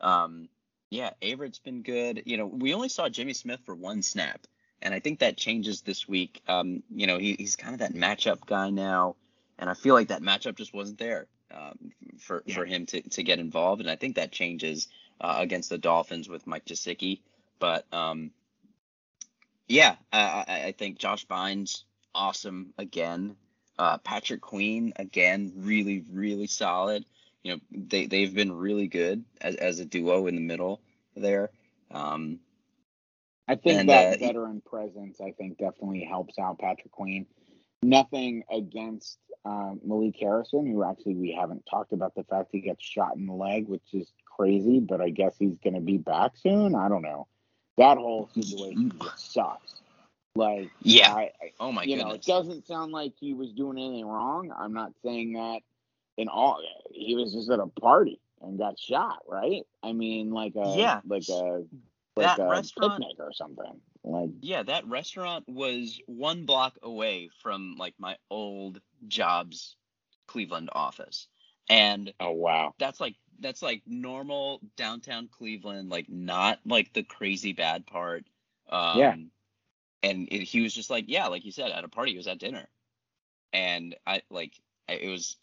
[0.01, 0.49] um,
[0.89, 2.23] yeah, Averett's been good.
[2.25, 4.41] You know, we only saw Jimmy Smith for one snap,
[4.81, 6.41] and I think that changes this week.
[6.47, 9.15] Um, you know, he, he's kind of that matchup guy now,
[9.59, 12.55] and I feel like that matchup just wasn't there um, for yeah.
[12.55, 14.87] for him to, to get involved, and I think that changes
[15.21, 17.21] uh, against the Dolphins with Mike Gesicki.
[17.59, 18.31] But um,
[19.67, 21.83] yeah, I, I think Josh Bynes
[22.17, 23.37] awesome again.
[23.79, 27.05] Uh, Patrick Queen again, really really solid.
[27.43, 30.81] You know they they've been really good as, as a duo in the middle
[31.15, 31.51] there.
[31.91, 32.39] Um,
[33.47, 37.27] I think and, that uh, veteran presence, I think, definitely helps out Patrick Queen.
[37.81, 42.83] Nothing against um, Malik Harrison, who actually we haven't talked about the fact he gets
[42.83, 46.31] shot in the leg, which is crazy, but I guess he's going to be back
[46.35, 46.75] soon.
[46.75, 47.27] I don't know.
[47.77, 49.76] That whole situation just sucks.
[50.37, 51.13] Like, yeah.
[51.13, 52.05] I, oh my you goodness.
[52.05, 54.53] know, it doesn't sound like he was doing anything wrong.
[54.57, 55.61] I'm not saying that
[56.17, 56.61] in all.
[56.91, 59.63] He was just at a party and got shot, right?
[59.83, 61.63] I mean, like a yeah, like a
[62.15, 63.81] like that a restaurant picnic or something.
[64.03, 69.75] Like yeah, that restaurant was one block away from like my old jobs
[70.27, 71.27] Cleveland office.
[71.69, 72.73] And oh wow.
[72.79, 78.25] That's like that's like normal downtown Cleveland, like not like the crazy bad part.
[78.69, 79.15] Um, yeah.
[80.03, 82.27] And it, he was just like, yeah, like you said, at a party, he was
[82.27, 82.67] at dinner,
[83.51, 84.53] and I like
[84.87, 85.37] it was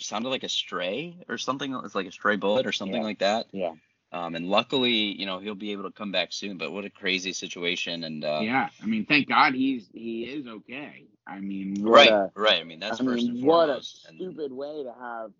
[0.00, 1.74] sounded like a stray or something.
[1.84, 3.06] It's like a stray bullet or something yeah.
[3.06, 3.46] like that.
[3.52, 3.72] Yeah.
[4.12, 6.58] Um, and luckily, you know, he'll be able to come back soon.
[6.58, 8.04] But what a crazy situation!
[8.04, 11.06] And uh, yeah, I mean, thank God he's he is okay.
[11.26, 12.60] I mean, right, a, right.
[12.60, 14.06] I mean, that's I first mean, and what foremost.
[14.10, 15.30] a stupid way to have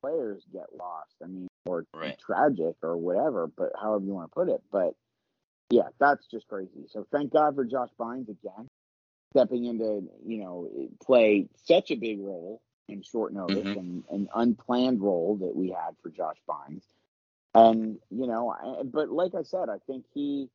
[0.00, 1.14] players get lost.
[1.22, 2.18] I mean, or right.
[2.18, 4.62] tragic or whatever, but however you want to put it.
[4.72, 4.94] But
[5.72, 6.84] yeah, that's just crazy.
[6.88, 8.68] So thank God for Josh Bynes again,
[9.34, 10.68] stepping into you know
[11.02, 13.78] play such a big role in short notice mm-hmm.
[13.78, 16.82] and an unplanned role that we had for Josh Bynes.
[17.54, 18.54] And you know,
[18.84, 20.50] but like I said, I think he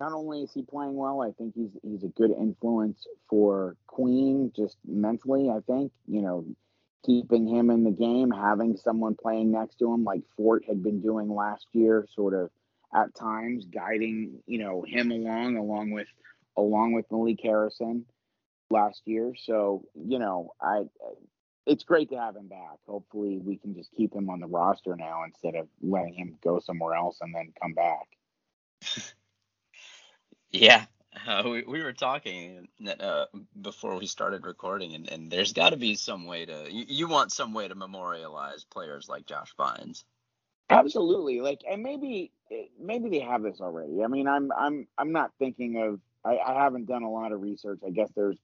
[0.00, 4.52] not only is he playing well, I think he's he's a good influence for Queen
[4.56, 5.50] just mentally.
[5.50, 6.46] I think you know,
[7.04, 11.02] keeping him in the game, having someone playing next to him like Fort had been
[11.02, 12.48] doing last year, sort of
[12.94, 16.08] at times guiding you know him along, along with
[16.56, 18.04] along with Malik Harrison
[18.70, 19.34] last year.
[19.36, 20.82] So you know, I
[21.66, 22.78] it's great to have him back.
[22.86, 26.58] Hopefully, we can just keep him on the roster now instead of letting him go
[26.58, 28.06] somewhere else and then come back.
[30.50, 30.84] yeah,
[31.26, 32.68] uh, we we were talking
[33.00, 33.26] uh,
[33.60, 37.08] before we started recording, and, and there's got to be some way to you, you
[37.08, 40.04] want some way to memorialize players like Josh Bynes.
[40.70, 42.32] Absolutely, like, and maybe
[42.80, 44.02] maybe they have this already.
[44.02, 46.00] I mean, I'm I'm I'm not thinking of.
[46.24, 47.80] I, I haven't done a lot of research.
[47.84, 48.38] I guess there's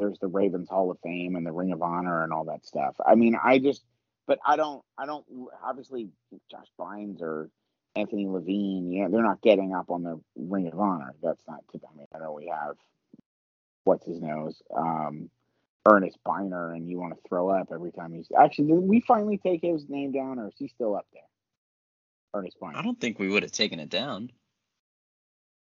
[0.00, 2.96] there's the Ravens Hall of Fame and the Ring of Honor and all that stuff.
[3.06, 3.84] I mean, I just,
[4.26, 5.24] but I don't, I don't,
[5.62, 6.08] obviously
[6.50, 7.50] Josh Bynes or
[7.94, 11.14] Anthony Levine, you know, they're not getting up on the Ring of Honor.
[11.22, 12.76] That's not, I mean, I know we have,
[13.84, 15.30] what's his nose, um,
[15.88, 19.38] Earnest Byner and you want to throw up every time he's actually did we finally
[19.38, 21.22] take his name down or is he still up there?
[22.34, 22.56] Earnest.
[22.62, 24.30] I don't think we would have taken it down.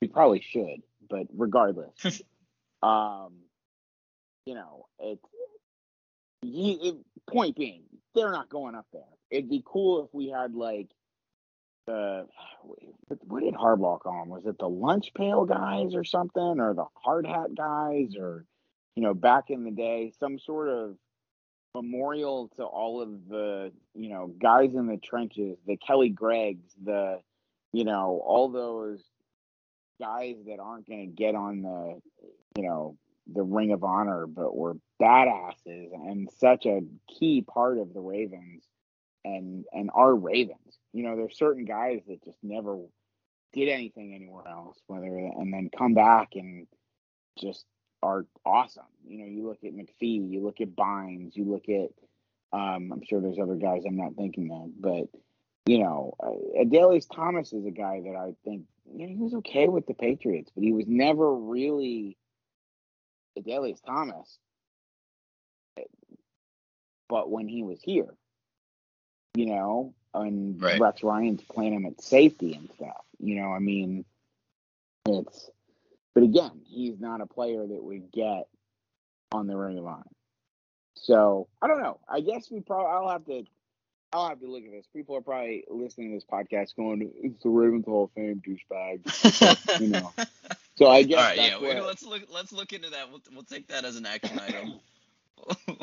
[0.01, 1.93] We probably should, but regardless,
[2.83, 3.35] um,
[4.47, 4.87] you know,
[6.43, 6.97] he, it,
[7.31, 7.83] point being,
[8.15, 9.03] they're not going up there.
[9.31, 10.89] It'd be cool if we had like
[11.87, 12.27] the
[13.27, 14.29] what did Harbaugh call them?
[14.29, 18.45] Was it the lunch pail guys or something, or the hard hat guys, or
[18.97, 20.97] you know, back in the day, some sort of
[21.75, 27.21] memorial to all of the you know guys in the trenches, the Kelly Greggs, the
[27.73, 29.03] you know all those
[30.01, 32.01] guys that aren't going to get on the
[32.57, 32.97] you know
[33.33, 38.65] the Ring of Honor, but were badasses and such a key part of the Ravens
[39.25, 40.59] and and our Ravens.
[40.93, 42.79] You know, there's certain guys that just never
[43.53, 46.67] did anything anywhere else, whether and then come back and
[47.39, 47.65] just
[48.03, 48.85] are awesome.
[49.07, 51.91] You know, you look at McPhee, you look at Bynes, you look at
[52.53, 55.09] um, I'm sure there's other guys I'm not thinking of, but
[55.65, 59.35] you know, uh, Adalius Thomas is a guy that I think you know, he was
[59.35, 62.17] okay with the Patriots, but he was never really
[63.39, 64.39] Adalius Thomas.
[67.09, 68.15] But when he was here,
[69.35, 70.81] you know, and right.
[70.81, 74.05] Rex Ryan's playing him at safety and stuff, you know, I mean,
[75.07, 75.51] it's,
[76.15, 78.49] but again, he's not a player that would get
[79.33, 80.03] on the Ring of Honor.
[80.95, 82.01] So I don't know.
[82.09, 83.45] I guess we probably I'll have to
[84.13, 84.87] I'll have to look at this.
[84.95, 89.81] People are probably listening to this podcast going, "It's the Ravens Hall of Fame douchebag,"
[89.81, 90.13] you know.
[90.77, 91.19] So I guess.
[91.19, 91.59] All right, yeah.
[91.59, 92.23] what, let's look.
[92.33, 93.11] Let's look into that.
[93.11, 94.81] We'll, we'll take that as an action item.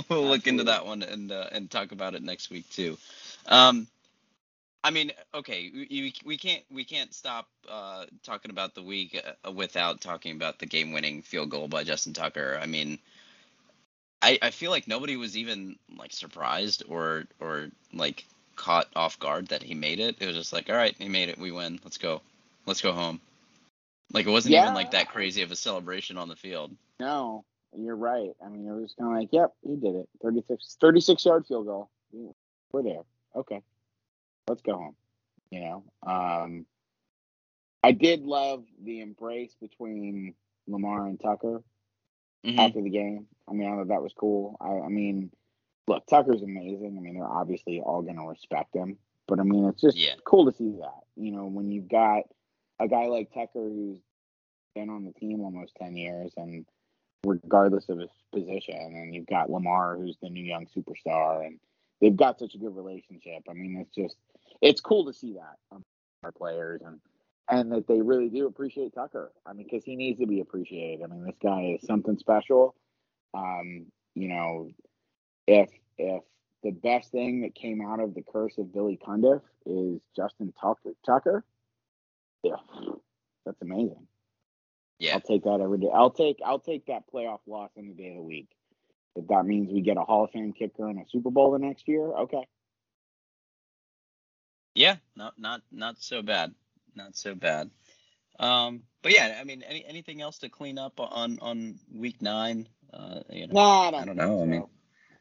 [0.10, 2.98] we'll look into that one and uh, and talk about it next week too.
[3.46, 3.88] Um,
[4.84, 9.52] I mean, okay, we, we can't we can't stop uh, talking about the week uh,
[9.52, 12.58] without talking about the game-winning field goal by Justin Tucker.
[12.62, 12.98] I mean,
[14.22, 18.26] I, I feel like nobody was even like surprised or or like
[18.56, 20.16] caught off guard that he made it.
[20.20, 22.22] It was just like, all right, he made it, we win, let's go,
[22.66, 23.20] let's go home.
[24.14, 24.62] Like it wasn't Yeah.
[24.62, 26.72] even like that crazy of a celebration on the field.
[27.00, 27.46] No,
[27.78, 28.32] you're right.
[28.44, 30.10] I mean, it was kind of like, "Yep, he did it.
[30.22, 31.90] 36, 36 yard field goal.
[32.72, 33.02] We're there.
[33.36, 33.62] Okay,
[34.50, 34.96] let's go home."
[35.52, 35.84] You know.
[36.04, 36.66] Um,
[37.84, 40.36] I did love the embrace between
[40.68, 41.64] Lamar and Tucker.
[42.46, 42.58] Mhm.
[42.58, 43.28] after the game.
[43.50, 44.56] I mean, I thought that was cool.
[44.62, 45.30] I, I mean,
[45.88, 46.96] look, Tucker's amazing.
[46.98, 48.98] I mean, they're obviously all going to respect him,
[49.28, 50.16] but I mean, it's just Yeah.
[50.24, 51.04] cool to see that.
[51.18, 52.24] You know, when you've got
[52.80, 54.00] a guy like Tucker who's
[54.74, 56.66] been on the team almost 10 years and
[57.26, 61.60] regardless of his position, and you've got Lamar who's the new young superstar, and
[62.02, 63.44] they've got such a good relationship.
[63.50, 64.18] I mean, it's just,
[64.62, 65.82] it's cool to see that
[66.24, 67.00] our players and
[67.52, 69.32] and that they really do appreciate Tucker.
[69.46, 71.04] I mean, because he needs to be appreciated.
[71.04, 72.76] I mean, this guy is something special.
[73.34, 74.70] Um, you know,
[75.48, 76.22] if if
[76.64, 80.92] the best thing that came out of the curse of Billy Cundiff is Justin Tucker,
[81.06, 81.44] Tucker,
[82.44, 82.58] yeah,
[83.46, 84.08] that's amazing.
[85.00, 85.14] Yeah.
[85.14, 85.90] I'll take that every day.
[85.94, 88.50] I'll take I'll take that playoff loss any day of the week.
[89.20, 91.60] If that means we get a Hall of Fame kicker and a Super Bowl the
[91.60, 92.48] next year, okay.
[94.76, 96.54] Yeah, not not not so bad,
[96.96, 97.70] not so bad.
[98.40, 102.68] Um, but yeah, I mean, any anything else to clean up on on week nine?
[102.94, 104.42] Uh, you know, No, I don't, I don't know.
[104.42, 104.66] I mean-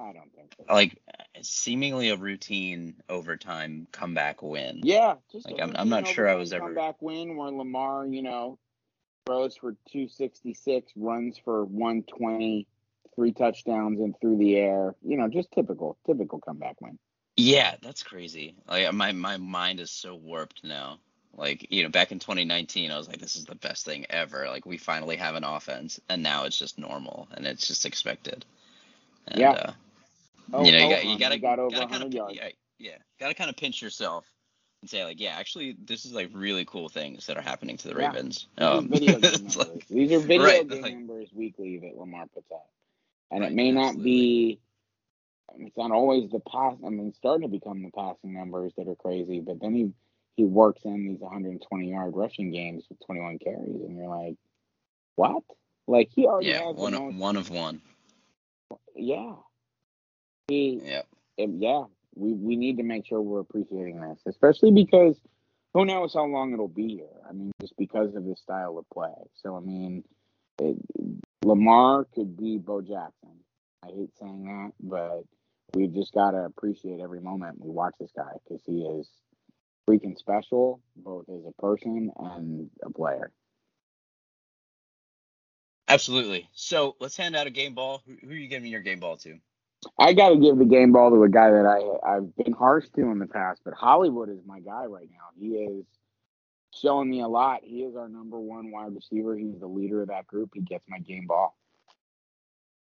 [0.01, 0.73] I don't think so.
[0.73, 0.97] like
[1.43, 4.81] seemingly a routine overtime comeback win.
[4.85, 8.23] Yeah, just Like, I'm- I'm not sure I was ever- comeback win where Lamar, you
[8.23, 8.61] know,
[9.27, 12.69] throws for 266, runs for 120,
[13.19, 14.95] three touchdowns and through the air.
[15.03, 16.99] You know, just typical, typical comeback win.
[17.37, 18.55] Yeah, that's crazy.
[18.69, 20.99] Like my my mind is so warped now.
[21.37, 24.49] Like, you know, back in 2019, I was like, this is the best thing ever.
[24.49, 28.45] Like, we finally have an offense, and now it's just normal, and it's just expected.
[29.29, 29.51] And, Yeah.
[29.53, 29.73] Uh,
[30.53, 32.35] Oh, you know, you oh, got you gotta got over gotta 100 kind of yards.
[32.37, 32.49] yeah,
[32.79, 34.25] yeah, gotta kind of pinch yourself
[34.81, 37.89] and say like, yeah, actually, this is like really cool things that are happening to
[37.89, 38.07] the Yeah.
[38.09, 38.47] Ravens.
[38.57, 41.99] These are Um, video game like, These are video right, game like- numbers weekly that
[41.99, 42.63] Lamar puts out,
[43.31, 44.61] and Right, it may not be.
[45.59, 46.77] It's not always the pass.
[46.85, 49.93] I mean, starting to become the passing numbers that are crazy, but then he
[50.37, 54.37] he works in these 120 yard rushing games with 21 carries, and you're like,
[55.17, 55.43] what?
[55.87, 57.17] Like he already yeah, has one most.
[57.17, 57.81] one of one.
[58.95, 59.35] Yeah,
[60.49, 61.03] he Yeah,
[61.41, 65.19] um, yeah, we, we need to make sure we're appreciating this, especially because
[65.75, 67.21] who knows how long it'll be here.
[67.29, 69.13] I mean, just because of his style of play.
[69.43, 70.05] So, I mean,
[70.59, 70.77] it,
[71.45, 73.41] Lamar could be Bo Jackson.
[73.83, 75.23] I hate saying that, but
[75.75, 79.09] we've just got to appreciate every moment we watch this guy because he is
[79.89, 83.31] freaking special, both as a person and a player.
[85.89, 86.49] Absolutely.
[86.53, 88.03] So let's hand out a game ball.
[88.07, 89.39] Who, who are you giving your game ball to?
[89.99, 92.87] I got to give the game ball to a guy that I I've been harsh
[92.97, 95.29] to in the past, but Hollywood is my guy right now.
[95.41, 95.87] He is
[96.75, 97.61] showing me a lot.
[97.63, 99.37] He is our number one wide receiver.
[99.37, 100.51] He's the leader of that group.
[100.55, 101.57] He gets my game ball.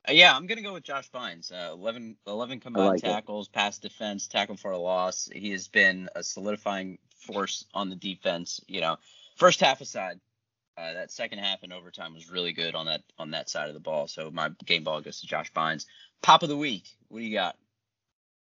[0.08, 1.52] Uh, yeah, I'm gonna go with Josh Bynes.
[1.52, 3.52] Uh, 11, 11 combined like tackles, it.
[3.52, 5.28] pass defense, tackle for a loss.
[5.32, 8.60] He has been a solidifying force on the defense.
[8.68, 8.96] You know,
[9.36, 10.20] first half aside,
[10.78, 13.74] uh, that second half in overtime was really good on that on that side of
[13.74, 14.06] the ball.
[14.06, 15.86] So my game ball goes to Josh Bynes.
[16.22, 16.84] Pop of the week.
[17.08, 17.56] What do you got?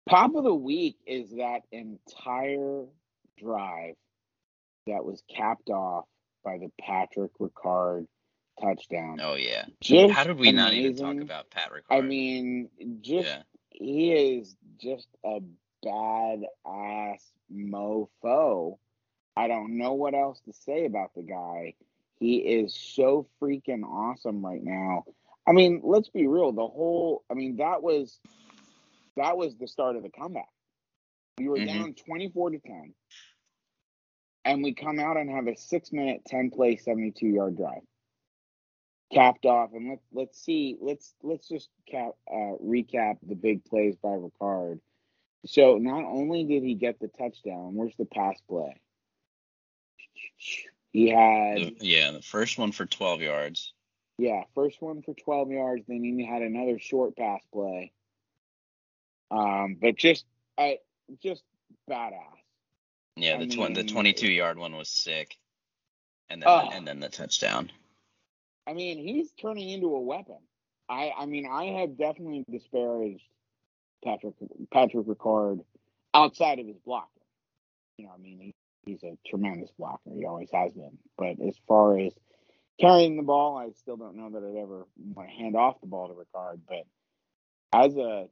[0.08, 2.84] Pop of the week is that entire
[3.38, 3.94] drive
[4.87, 6.05] that was capped off
[6.45, 8.07] by the Patrick Ricard
[8.61, 9.20] touchdown.
[9.22, 9.64] Oh yeah.
[9.80, 10.57] Just How did we amazing.
[10.57, 11.97] not even talk about Pat Ricard?
[11.97, 12.68] I mean,
[13.01, 13.43] just yeah.
[13.70, 15.41] he is just a
[15.83, 18.78] bad ass mofo.
[19.37, 21.74] I don't know what else to say about the guy.
[22.18, 25.05] He is so freaking awesome right now.
[25.47, 26.53] I mean, let's be real.
[26.53, 28.20] The whole, I mean, that was
[29.16, 30.49] that was the start of the comeback.
[31.39, 31.78] We were mm-hmm.
[31.78, 32.95] down 24 to 10
[34.45, 37.82] and we come out and have a six minute, 10 play, 72 yard drive
[39.12, 39.70] capped off.
[39.74, 44.80] And let's, let's see, let's, let's just cap, uh, recap the big plays by Ricard.
[45.47, 48.80] So not only did he get the touchdown, where's the pass play?
[50.93, 51.76] He had.
[51.80, 53.72] Yeah, the first one for 12 yards.
[54.18, 55.84] Yeah, first one for 12 yards.
[55.88, 57.93] Then he had another short pass play.
[59.30, 60.26] Um, but just,
[60.59, 60.78] I,
[61.22, 61.43] just
[61.90, 62.41] badass.
[63.16, 65.36] Yeah, the tw- the 22 yard one was sick,
[66.30, 67.70] and then and then the touchdown.
[68.66, 70.38] I mean, he's turning into a weapon.
[70.88, 73.24] I I mean, I have definitely disparaged
[74.04, 74.34] Patrick
[74.72, 75.60] Patrick Ricard
[76.14, 77.08] outside of his blocking.
[77.98, 78.54] You know, I mean, he,
[78.84, 80.10] he's a tremendous blocker.
[80.14, 80.98] He always has been.
[81.18, 82.12] But as far as
[82.80, 85.86] carrying the ball, I still don't know that I'd ever want to hand off the
[85.86, 86.60] ball to Ricard.
[86.66, 86.84] But
[87.72, 88.28] as a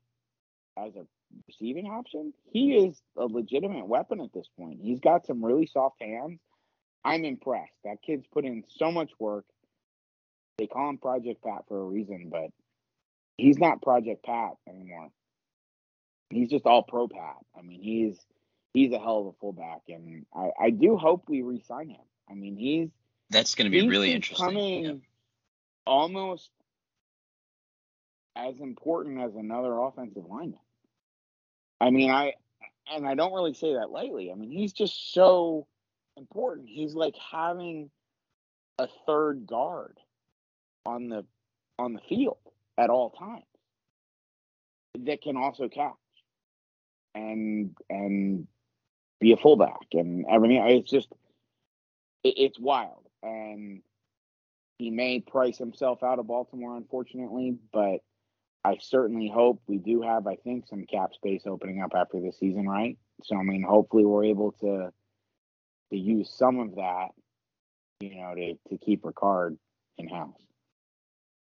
[0.76, 1.07] as a
[1.47, 4.81] receiving option, he is a legitimate weapon at this point.
[4.83, 6.41] He's got some really soft hands.
[7.05, 7.72] I'm impressed.
[7.85, 9.45] That kid's put in so much work.
[10.59, 12.51] They call him Project Pat for a reason, but
[13.39, 15.09] he's not Project Pat anymore.
[16.28, 17.37] He's just all pro Pat.
[17.59, 18.18] I mean, he's
[18.74, 22.01] he's a hell of a fullback, and I, I do hope we re-sign him.
[22.31, 22.91] I mean, he's
[23.31, 24.47] that's going to be really interesting.
[24.47, 24.93] Coming yeah.
[25.87, 26.51] almost
[28.37, 30.59] as important as another offensive lineman.
[31.81, 32.35] I mean, I
[32.93, 34.31] and I don't really say that lightly.
[34.31, 35.66] I mean, he's just so
[36.16, 36.68] important.
[36.68, 37.91] He's like having
[38.78, 39.99] a third guard
[40.85, 41.24] on the
[41.78, 42.39] on the field
[42.76, 43.45] at all times
[44.99, 45.95] that can also catch
[47.14, 48.47] and and
[49.20, 50.62] be a fullback and everything.
[50.66, 51.09] It's just
[52.24, 53.83] it, it's wild, and
[54.78, 58.01] he may price himself out of Baltimore, unfortunately, but
[58.65, 62.33] I certainly hope we do have, I think, some cap space opening up after the
[62.33, 62.99] season, right?
[63.25, 64.93] So I mean, hopefully we're able to
[65.91, 67.09] to use some of that,
[68.01, 69.57] you know, to to keep Ricard
[69.99, 70.37] in house.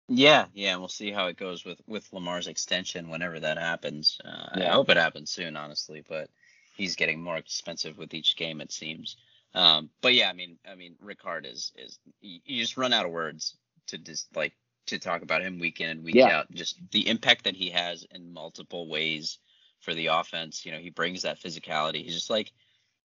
[0.09, 4.21] Yeah, yeah, we'll see how it goes with with Lamar's extension whenever that happens.
[4.25, 4.71] Uh, yeah.
[4.71, 6.29] I hope it happens soon, honestly, but
[6.77, 9.17] he's getting more expensive with each game, it seems.
[9.55, 13.13] Um, but yeah, I mean, I mean, Ricard is is you just run out of
[13.13, 13.57] words
[13.89, 14.53] to just like
[14.87, 16.39] to talk about him week in and week yeah.
[16.39, 16.51] out.
[16.53, 19.39] Just the impact that he has in multiple ways
[19.81, 20.65] for the offense.
[20.65, 22.05] You know, he brings that physicality.
[22.05, 22.53] He's just like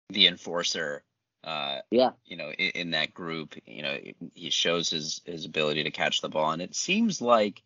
[0.10, 1.04] the enforcer.
[1.44, 2.12] Uh, yeah.
[2.26, 3.98] You know, in, in that group, you know,
[4.34, 7.62] he shows his his ability to catch the ball, and it seems like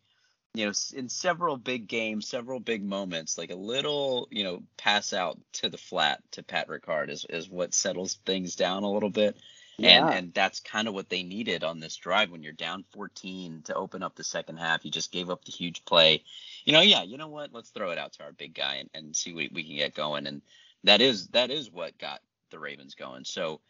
[0.54, 5.12] you know, in several big games, several big moments, like a little, you know, pass
[5.12, 9.10] out to the flat to Pat Ricard is, is what settles things down a little
[9.10, 9.36] bit.
[9.78, 10.08] Yeah.
[10.08, 13.62] And and that's kind of what they needed on this drive when you're down 14
[13.66, 14.84] to open up the second half.
[14.84, 16.24] You just gave up the huge play.
[16.64, 17.52] You know, yeah, you know what?
[17.52, 19.94] Let's throw it out to our big guy and, and see what we can get
[19.94, 20.26] going.
[20.26, 20.42] And
[20.84, 22.20] that is that is what got
[22.50, 23.24] the Ravens going.
[23.24, 23.60] So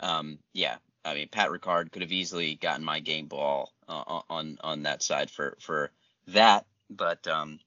[0.00, 4.58] um, yeah, I mean Pat Ricard could have easily gotten my game ball uh, on
[4.62, 5.90] on that side for for
[6.28, 7.58] that, but um,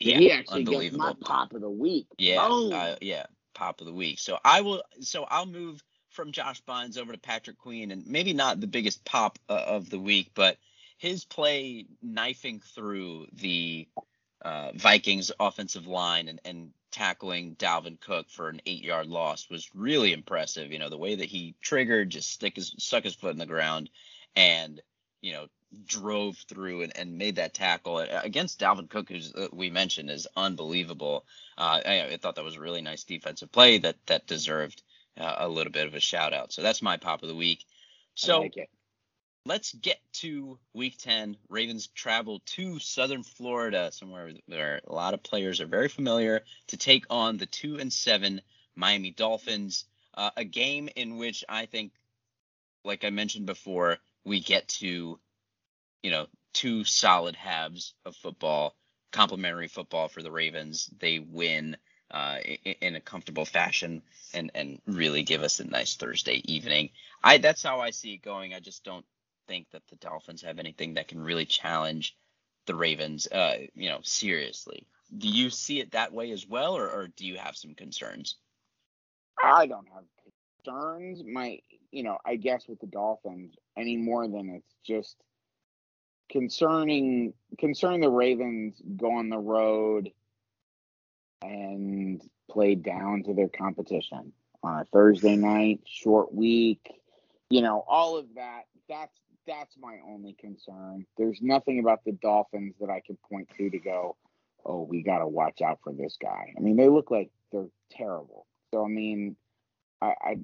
[0.00, 2.06] yeah, he actually gets my pop of the week.
[2.18, 4.18] Yeah, uh, yeah, pop of the week.
[4.18, 4.82] So I will.
[5.00, 9.04] So I'll move from Josh Bynes over to Patrick Queen, and maybe not the biggest
[9.04, 10.58] pop uh, of the week, but
[10.98, 13.88] his play knifing through the
[14.42, 19.74] uh, Vikings offensive line and, and tackling Dalvin Cook for an eight yard loss was
[19.74, 20.72] really impressive.
[20.72, 23.46] You know, the way that he triggered, just stick his stuck his foot in the
[23.46, 23.90] ground
[24.34, 24.80] and,
[25.20, 25.46] you know,
[25.86, 30.26] drove through and, and made that tackle against Dalvin Cook, who uh, we mentioned is
[30.36, 31.24] unbelievable.
[31.56, 34.82] Uh, I, I, thought that was a really nice defensive play that that deserved
[35.20, 36.52] uh, a little bit of a shout out.
[36.52, 37.64] So that's my pop of the week.
[38.14, 38.70] So like
[39.46, 41.36] let's get to week 10.
[41.48, 46.76] Ravens travel to southern Florida, somewhere where a lot of players are very familiar, to
[46.76, 48.40] take on the 2 and 7
[48.74, 49.84] Miami Dolphins.
[50.14, 51.92] Uh, a game in which I think,
[52.84, 55.18] like I mentioned before, we get to,
[56.02, 58.74] you know, two solid halves of football,
[59.12, 60.90] complementary football for the Ravens.
[60.98, 61.76] They win
[62.10, 62.38] uh,
[62.80, 64.02] in, a comfortable fashion
[64.34, 66.90] and and really give us a nice Thursday evening.
[67.22, 68.54] I that's how I see it going.
[68.54, 69.04] I just don't
[69.48, 72.16] think that the Dolphins have anything that can really challenge
[72.66, 74.86] the Ravens, uh, you know, seriously.
[75.16, 78.36] Do you see it that way as well, or, or do you have some concerns?
[79.42, 80.04] I don't have
[80.64, 81.22] concerns.
[81.24, 81.58] My,
[81.90, 85.16] you know, I guess with the Dolphins any more than it's just
[86.30, 90.12] concerning concerning the Ravens go on the road
[91.42, 94.32] and play down to their competition
[94.62, 96.90] on a Thursday night, short week,
[97.48, 98.62] you know, all of that.
[98.88, 99.16] That's
[99.46, 101.06] that's my only concern.
[101.16, 104.16] There's nothing about the Dolphins that I can point to to go,
[104.64, 106.52] oh, we got to watch out for this guy.
[106.56, 108.46] I mean, they look like they're terrible.
[108.72, 109.36] So I mean,
[110.00, 110.38] I, I,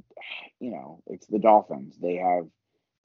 [0.61, 1.97] you know, it's the Dolphins.
[2.01, 2.47] They have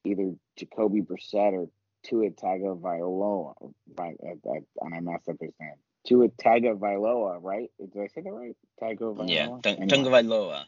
[0.03, 1.69] either Jacoby Brissett or
[2.03, 3.53] Tua Tagovailoa.
[3.97, 5.75] And I messed up his name.
[6.05, 7.69] Tua Tagovailoa, right?
[7.79, 8.55] Did I say that right?
[8.81, 9.29] Tagovailoa.
[9.29, 9.47] Yeah,
[9.85, 10.63] Tagovailoa.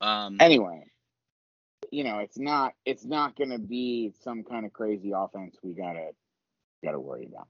[0.00, 0.84] Um, anyway,
[1.90, 5.74] you know, it's not it's not going to be some kind of crazy offense we
[5.74, 6.10] gotta
[6.82, 7.48] gotta worry about.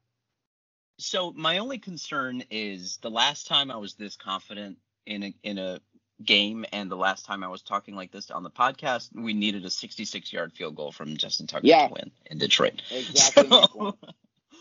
[0.99, 5.59] So my only concern is the last time I was this confident in a in
[5.59, 5.80] a
[6.24, 9.64] game and the last time I was talking like this on the podcast, we needed
[9.64, 12.82] a 66 yard field goal from Justin Tucker to win in Detroit.
[12.90, 13.49] Exactly.
[13.49, 13.96] So,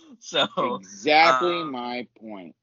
[0.20, 2.56] so exactly um, my point.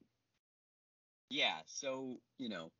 [1.30, 1.57] Yeah.
[1.66, 2.70] So you know,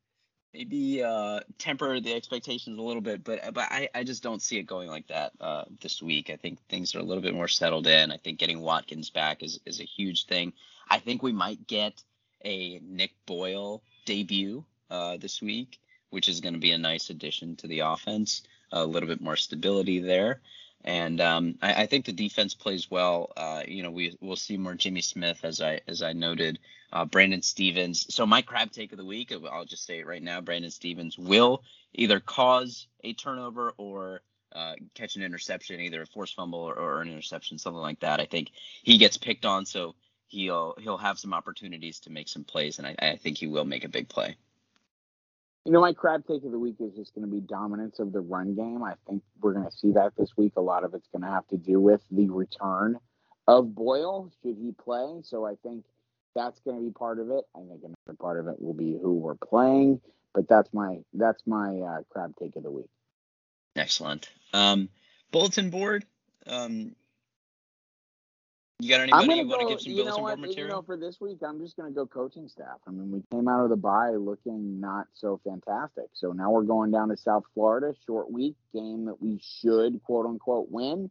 [0.53, 4.57] maybe uh, temper the expectations a little bit, but but I, I just don't see
[4.57, 6.29] it going like that uh, this week.
[6.29, 8.11] I think things are a little bit more settled in.
[8.11, 10.53] I think getting Watkins back is is a huge thing.
[10.89, 12.01] I think we might get
[12.43, 15.79] a Nick Boyle debut uh, this week,
[16.11, 18.43] which is going to be a nice addition to the offense.
[18.71, 20.41] A little bit more stability there.
[20.85, 23.33] And um, I, I, think the defense plays well.
[23.35, 26.59] Uh, you know, we we'll see more Jimmy Smith as I as I noted.
[26.93, 28.05] Uh, Brandon Stephens.
[28.13, 30.41] So my crab take of the week, I'll just say it right now.
[30.41, 31.63] Brandon Stephens will
[31.93, 34.21] either cause a turnover or
[34.53, 38.21] uh, catch an interception, either a forced fumble or, or, an interception, something like that.
[38.21, 38.51] I think
[38.83, 39.95] he gets picked on, so
[40.27, 43.65] he'll he'll have some opportunities to make some plays, and I, I think he will
[43.65, 44.37] make a big play.
[45.65, 48.13] You know, my crab take of the week is just going to be dominance of
[48.13, 48.83] the run game.
[48.83, 50.53] I think we're going to see that this week.
[50.57, 52.99] A lot of it's going to have to do with the return
[53.47, 55.21] of Boyle, should he play.
[55.23, 55.83] So I think
[56.35, 57.45] that's going to be part of it.
[57.55, 60.01] I think another part of it will be who we're playing.
[60.35, 62.89] But that's my that's my uh, crab take of the week.
[63.75, 64.29] Excellent.
[64.53, 64.89] Um,
[65.31, 66.05] bulletin board.
[66.45, 66.95] Um,
[68.79, 70.67] you got anybody you want to give some you bulletin board material?
[70.67, 72.77] You know, for this week, I'm just going to go coaching staff.
[72.85, 76.05] I mean, we came out of the bye looking not so fantastic.
[76.13, 80.25] So now we're going down to South Florida, short week, game that we should, quote
[80.25, 81.09] unquote, win.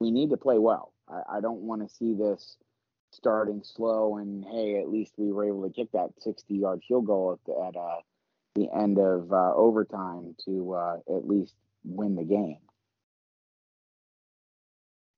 [0.00, 0.94] We need to play well.
[1.08, 2.56] I, I don't want to see this
[3.12, 7.06] starting slow and, hey, at least we were able to kick that 60 yard field
[7.06, 8.00] goal at, the, at uh,
[8.54, 11.54] the end of uh, overtime to uh, at least
[11.84, 12.58] win the game.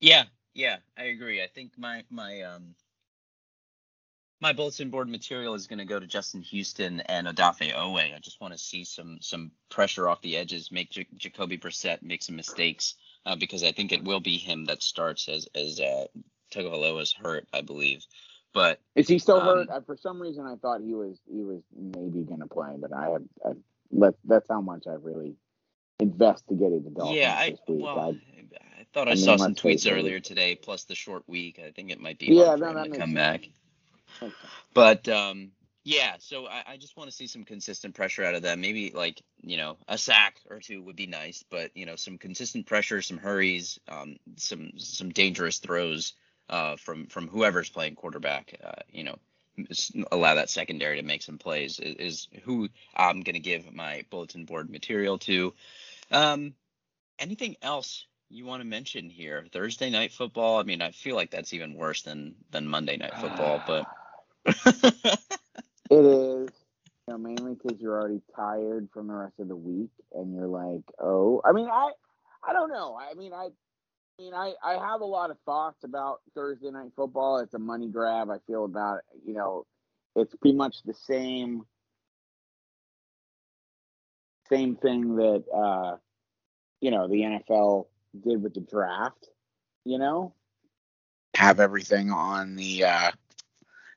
[0.00, 0.24] Yeah,
[0.58, 1.40] yeah, I agree.
[1.40, 2.74] I think my my um
[4.40, 8.14] my bulletin board material is going to go to Justin Houston and Odafe Oweh.
[8.14, 12.02] I just want to see some some pressure off the edges, make J- Jacoby Brissett
[12.02, 15.78] make some mistakes uh, because I think it will be him that starts as as
[15.78, 16.06] uh,
[16.56, 18.04] is hurt, I believe.
[18.52, 19.70] But is he still um, hurt?
[19.70, 22.92] Uh, for some reason, I thought he was he was maybe going to play, but
[22.92, 23.50] I have I,
[23.92, 25.36] let that's how much I've really
[26.00, 28.08] investigated the Dolphins yeah, I, Well, I,
[28.77, 31.60] I thought I, saw some tweets earlier today, plus the short week.
[31.64, 33.14] I think it might be yeah, hard for him to come sense.
[33.14, 33.48] back.
[34.74, 35.52] But um,
[35.84, 38.60] yeah, so I, I just want to see some consistent pressure out of them.
[38.60, 42.18] Maybe like you know a sack or two would be nice, but you know some
[42.18, 46.14] consistent pressure, some hurries, um, some some dangerous throws
[46.48, 48.54] uh, from from whoever's playing quarterback.
[48.62, 49.18] Uh, you know,
[50.12, 54.04] allow that secondary to make some plays is, is who I'm going to give my
[54.10, 55.54] bulletin board material to.
[56.10, 56.54] Um,
[57.18, 59.46] anything else you want to mention here?
[59.52, 60.58] Thursday night football.
[60.58, 63.86] I mean, I feel like that's even worse than than Monday night football, but
[64.44, 65.24] it
[65.90, 66.50] is.
[67.06, 70.46] You know, mainly because you're already tired from the rest of the week, and you're
[70.46, 71.90] like, oh, I mean, I,
[72.46, 72.98] I don't know.
[73.00, 76.90] I mean, I, I mean, I, I have a lot of thoughts about Thursday night
[76.94, 77.38] football.
[77.38, 78.28] It's a money grab.
[78.28, 79.22] I feel about, it.
[79.24, 79.64] you know,
[80.16, 81.62] it's pretty much the same
[84.50, 85.96] same thing that uh,
[86.80, 89.28] you know the NFL did with the draft.
[89.84, 90.34] you know,
[91.34, 93.10] have everything on the uh,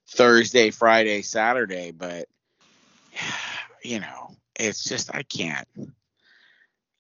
[0.09, 2.27] Thursday, Friday, Saturday, but
[3.83, 5.67] you know, it's just I can't.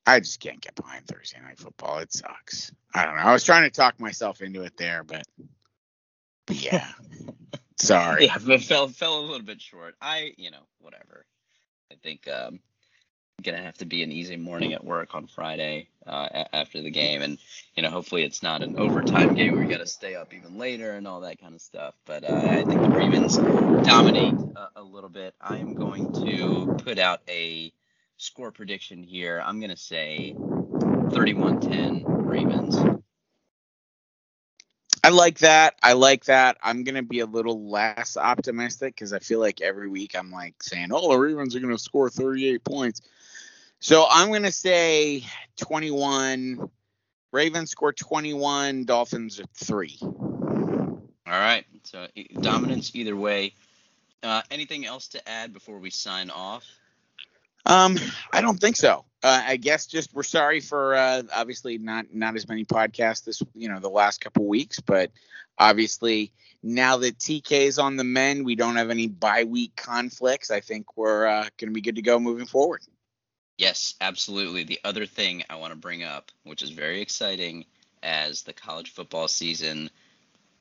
[0.05, 1.99] I just can't get behind Thursday night football.
[1.99, 2.71] It sucks.
[2.93, 3.21] I don't know.
[3.21, 5.23] I was trying to talk myself into it there, but,
[6.47, 6.87] but yeah.
[7.77, 8.25] Sorry.
[8.25, 9.95] Yeah, but fell fell a little bit short.
[10.01, 11.25] I, you know, whatever.
[11.91, 12.59] I think um
[13.41, 16.91] gonna have to be an easy morning at work on Friday uh, a- after the
[16.91, 17.39] game, and
[17.75, 20.57] you know, hopefully it's not an overtime game where you got to stay up even
[20.57, 21.95] later and all that kind of stuff.
[22.05, 23.41] But uh, I think the Ravens
[23.83, 25.35] dominate a, a little bit.
[25.41, 27.73] I am going to put out a
[28.17, 29.41] score prediction here.
[29.45, 30.37] I'm gonna say
[31.13, 32.87] 31-10 Ravens.
[35.03, 35.75] I like that.
[35.83, 36.57] I like that.
[36.63, 40.61] I'm gonna be a little less optimistic because I feel like every week I'm like
[40.63, 43.01] saying, "Oh, the Ravens are gonna score 38 points."
[43.81, 45.25] So I'm gonna say
[45.57, 46.69] 21.
[47.31, 48.85] Ravens score 21.
[48.85, 49.97] Dolphins at three.
[50.01, 51.65] All right.
[51.83, 52.05] So
[52.39, 53.53] dominance either way.
[54.21, 56.63] Uh, anything else to add before we sign off?
[57.65, 57.97] Um,
[58.31, 59.03] I don't think so.
[59.23, 63.41] Uh, I guess just we're sorry for uh, obviously not not as many podcasts this
[63.55, 65.09] you know the last couple weeks, but
[65.57, 70.51] obviously now that TK is on the men, we don't have any bye week conflicts.
[70.51, 72.81] I think we're uh, going to be good to go moving forward.
[73.61, 74.63] Yes, absolutely.
[74.63, 77.65] The other thing I want to bring up, which is very exciting,
[78.01, 79.91] as the college football season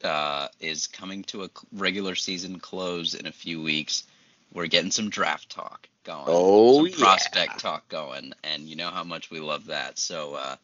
[0.05, 4.05] uh, is coming to a regular season close in a few weeks,
[4.53, 6.27] we're getting some draft talk going.
[6.27, 7.07] Oh, some yeah.
[7.07, 9.99] prospect talk going, and you know how much we love that.
[9.99, 10.57] So, uh,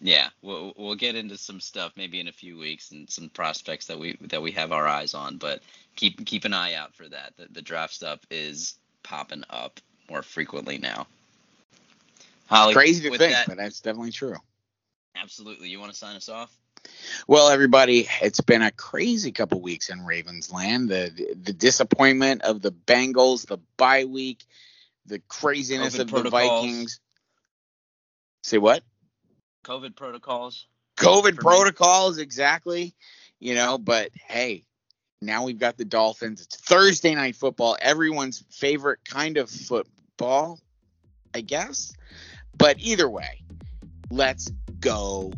[0.00, 3.88] yeah, we'll we'll get into some stuff maybe in a few weeks and some prospects
[3.88, 5.36] that we that we have our eyes on.
[5.36, 5.60] But
[5.94, 7.34] keep keep an eye out for that.
[7.36, 9.78] The, the draft stuff is popping up
[10.08, 11.06] more frequently now.
[12.52, 14.36] Holly, Crazy to think, that, but that's definitely true.
[15.16, 15.68] absolutely.
[15.68, 16.54] You want to sign us off?
[17.26, 20.88] Well, everybody, it's been a crazy couple weeks in Ravens land.
[20.88, 24.44] The the disappointment of the Bengals, the bye week,
[25.06, 26.30] the craziness COVID of the.
[26.30, 27.00] Vikings.
[28.42, 28.82] Say what?
[29.64, 30.66] COVID protocols.
[30.96, 31.38] COVID me.
[31.38, 32.94] protocols, exactly.
[33.38, 34.64] You know, but hey,
[35.20, 36.40] now we've got the Dolphins.
[36.42, 40.60] It's Thursday night football, everyone's favorite kind of football,
[41.34, 41.94] I guess.
[42.56, 43.42] But either way,
[44.10, 44.50] let's
[44.80, 45.32] go